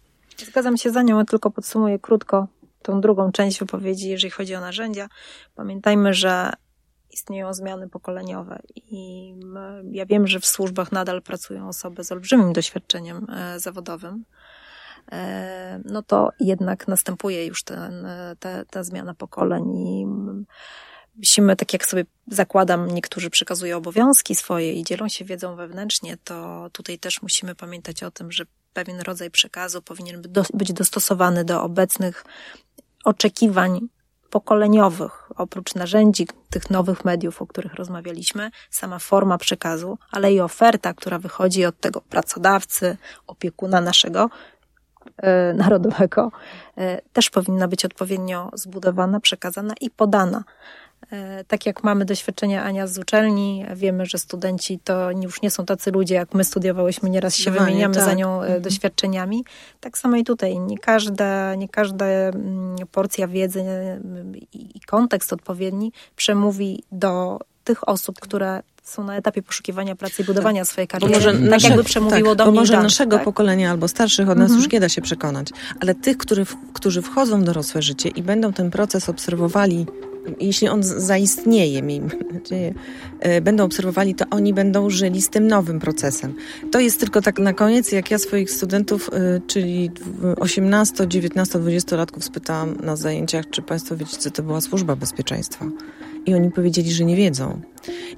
[0.46, 2.48] Zgadzam się za nią, tylko podsumuję krótko
[2.82, 5.08] tą drugą część wypowiedzi, jeżeli chodzi o narzędzia.
[5.54, 6.52] Pamiętajmy, że
[7.16, 9.34] istnieją zmiany pokoleniowe i
[9.90, 14.24] ja wiem, że w służbach nadal pracują osoby z olbrzymim doświadczeniem e, zawodowym,
[15.12, 18.06] e, no to jednak następuje już ten,
[18.40, 20.06] ta, ta zmiana pokoleń i
[21.16, 26.68] musimy, tak jak sobie zakładam, niektórzy przekazują obowiązki swoje i dzielą się wiedzą wewnętrznie, to
[26.72, 30.22] tutaj też musimy pamiętać o tym, że pewien rodzaj przekazu powinien
[30.54, 32.24] być dostosowany do obecnych
[33.04, 33.88] oczekiwań
[34.30, 40.94] pokoleniowych, oprócz narzędzi tych nowych mediów, o których rozmawialiśmy, sama forma przekazu, ale i oferta,
[40.94, 42.96] która wychodzi od tego pracodawcy,
[43.26, 44.30] opiekuna naszego
[45.16, 46.32] e, narodowego,
[46.78, 50.44] e, też powinna być odpowiednio zbudowana, przekazana i podana.
[51.10, 55.64] E, tak jak mamy doświadczenia Ania z uczelni, wiemy, że studenci to już nie są
[55.64, 58.04] tacy ludzie, jak my studiowałyśmy, nieraz się wymieniamy tak.
[58.04, 58.62] za nią e, mhm.
[58.62, 59.44] doświadczeniami.
[59.80, 60.58] Tak samo i tutaj.
[60.58, 63.64] Nie każda, nie każda mm, porcja wiedzy
[64.52, 70.62] i kontekst odpowiedni przemówi do tych osób, które są na etapie poszukiwania pracy i budowania
[70.62, 70.68] tak.
[70.68, 71.14] swojej kariery.
[71.14, 72.52] Może tak nasze, jakby przemówiło tak, do mnie.
[72.52, 73.24] Bo może naszego tak?
[73.24, 74.60] pokolenia albo starszych od nas mhm.
[74.62, 78.52] już nie da się przekonać, ale tych, który, którzy wchodzą w dorosłe życie i będą
[78.52, 79.86] ten proces obserwowali
[80.40, 82.74] jeśli on zaistnieje, miejmy nadzieję,
[83.20, 86.34] e, będą obserwowali, to oni będą żyli z tym nowym procesem.
[86.70, 89.90] To jest tylko tak na koniec, jak ja swoich studentów, e, czyli
[90.38, 95.66] 18, 19, 20 latków spytałam na zajęciach, czy Państwo wiecie, co to była służba bezpieczeństwa.
[96.26, 97.60] I oni powiedzieli, że nie wiedzą.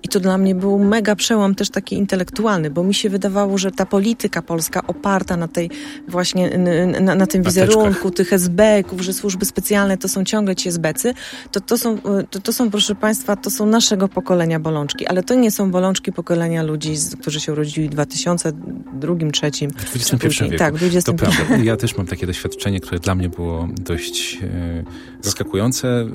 [0.03, 3.71] I to dla mnie był mega przełom też taki intelektualny, bo mi się wydawało, że
[3.71, 5.71] ta polityka polska oparta na tej
[6.09, 6.59] właśnie,
[7.01, 11.15] na, na tym wizerunku tych SB-ków, że służby specjalne to są ciągle ci SB-cy,
[11.53, 11.99] to, to, są,
[12.31, 16.13] to, to są, proszę Państwa, to są naszego pokolenia bolączki, ale to nie są bolączki
[16.13, 19.69] pokolenia ludzi, którzy się urodzili w 2002, 2003.
[19.77, 20.59] W XXI wieku.
[20.59, 21.57] Tak, w XXI To prawda.
[21.69, 24.85] Ja też mam takie doświadczenie, które dla mnie było dość e,
[25.21, 26.07] zaskakujące, e,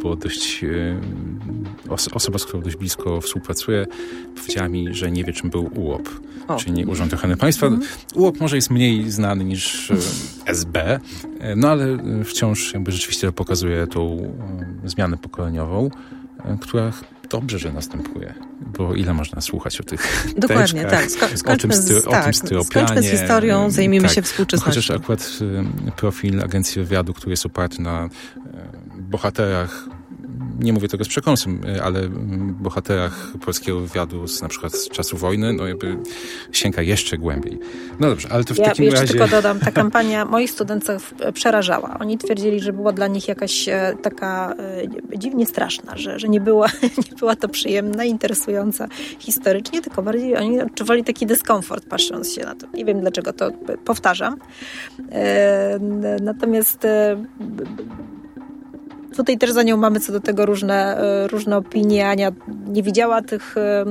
[0.00, 1.00] było dość e,
[2.14, 3.86] osoba, z którą dość blisko współpracuję,
[4.34, 6.08] powiedziała mi, że nie wie, czym był UOP,
[6.48, 6.56] o.
[6.56, 7.66] czyli Urząd Ochrony Państwa.
[7.66, 7.90] Mhm.
[8.14, 9.96] UOP może jest mniej znany niż e,
[10.46, 11.00] SB,
[11.40, 14.34] e, no ale e, wciąż jakby rzeczywiście pokazuje tą
[14.84, 15.90] zmianę pokoleniową,
[16.60, 16.92] która
[17.30, 18.34] dobrze, że następuje,
[18.78, 21.38] bo ile można słuchać o tych Dokładnie, teczkach, tak.
[21.38, 22.20] Sko- o tym, styro, tak.
[22.20, 22.86] o tym styropianie.
[22.86, 24.14] Skończmy z historią, zajmijmy tak.
[24.14, 24.80] się współczesnością.
[24.80, 25.38] Chociaż akurat
[25.96, 28.08] profil Agencji Wywiadu, który jest oparty na
[28.98, 29.88] bohaterach
[30.62, 32.08] nie mówię tego z przekąsem, y, ale
[32.60, 35.96] bohaterach polskiego wywiadu z na przykład z czasu wojny, no jakby
[36.52, 37.58] sięga jeszcze głębiej.
[38.00, 39.12] No dobrze, ale to w ja takim jeszcze razie...
[39.12, 41.96] tylko dodam, ta kampania moich studentów przerażała.
[42.00, 44.54] Oni twierdzili, że była dla nich jakaś e, taka
[45.14, 46.66] e, dziwnie straszna, że, że nie, była,
[47.10, 48.88] nie była to przyjemna, interesująca
[49.18, 52.66] historycznie, tylko bardziej oni odczuwali taki dyskomfort patrząc się na to.
[52.74, 53.50] Nie wiem dlaczego to
[53.84, 54.36] powtarzam.
[55.12, 55.78] E,
[56.22, 56.86] natomiast
[59.16, 62.08] Tutaj też za nią mamy co do tego różne, e, różne opinie.
[62.08, 62.32] Ania
[62.66, 63.84] nie widziała tych, e,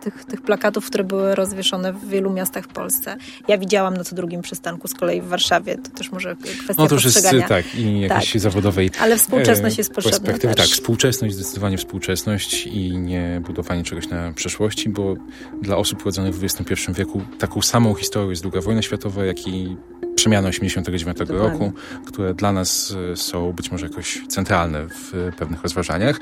[0.00, 3.16] tych, tych plakatów, które były rozwieszone w wielu miastach w Polsce.
[3.48, 5.76] Ja widziałam na co drugim przystanku z kolei w Warszawie.
[5.76, 8.42] To też może kwestia No to już jest tak i jakiejś tak.
[8.42, 10.56] zawodowej Ale współczesność jest potrzebna też.
[10.56, 15.14] Tak, współczesność, zdecydowanie współczesność i nie budowanie czegoś na przeszłości, bo
[15.62, 19.76] dla osób urodzonych w XXI wieku taką samą historią jest II wojna światowa, jak i
[20.16, 21.72] przemiany 89 roku,
[22.06, 26.20] które dla nas e, są być może jakoś centralne w pewnych rozważaniach.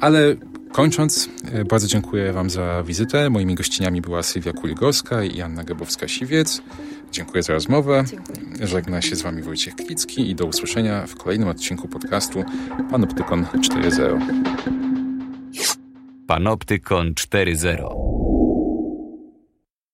[0.00, 0.36] Ale
[0.72, 3.30] kończąc, e, bardzo dziękuję Wam za wizytę.
[3.30, 6.62] Moimi gościniami była Sylwia Kuligowska i Anna Gabowska-Siwiec.
[7.12, 8.04] Dziękuję za rozmowę.
[8.06, 8.66] Dziękuję.
[8.66, 12.44] Żegna się z Wami Wojciech Klicki i do usłyszenia w kolejnym odcinku podcastu
[12.90, 14.20] Panoptykon 4.0.
[16.26, 18.31] Panoptykon 4.0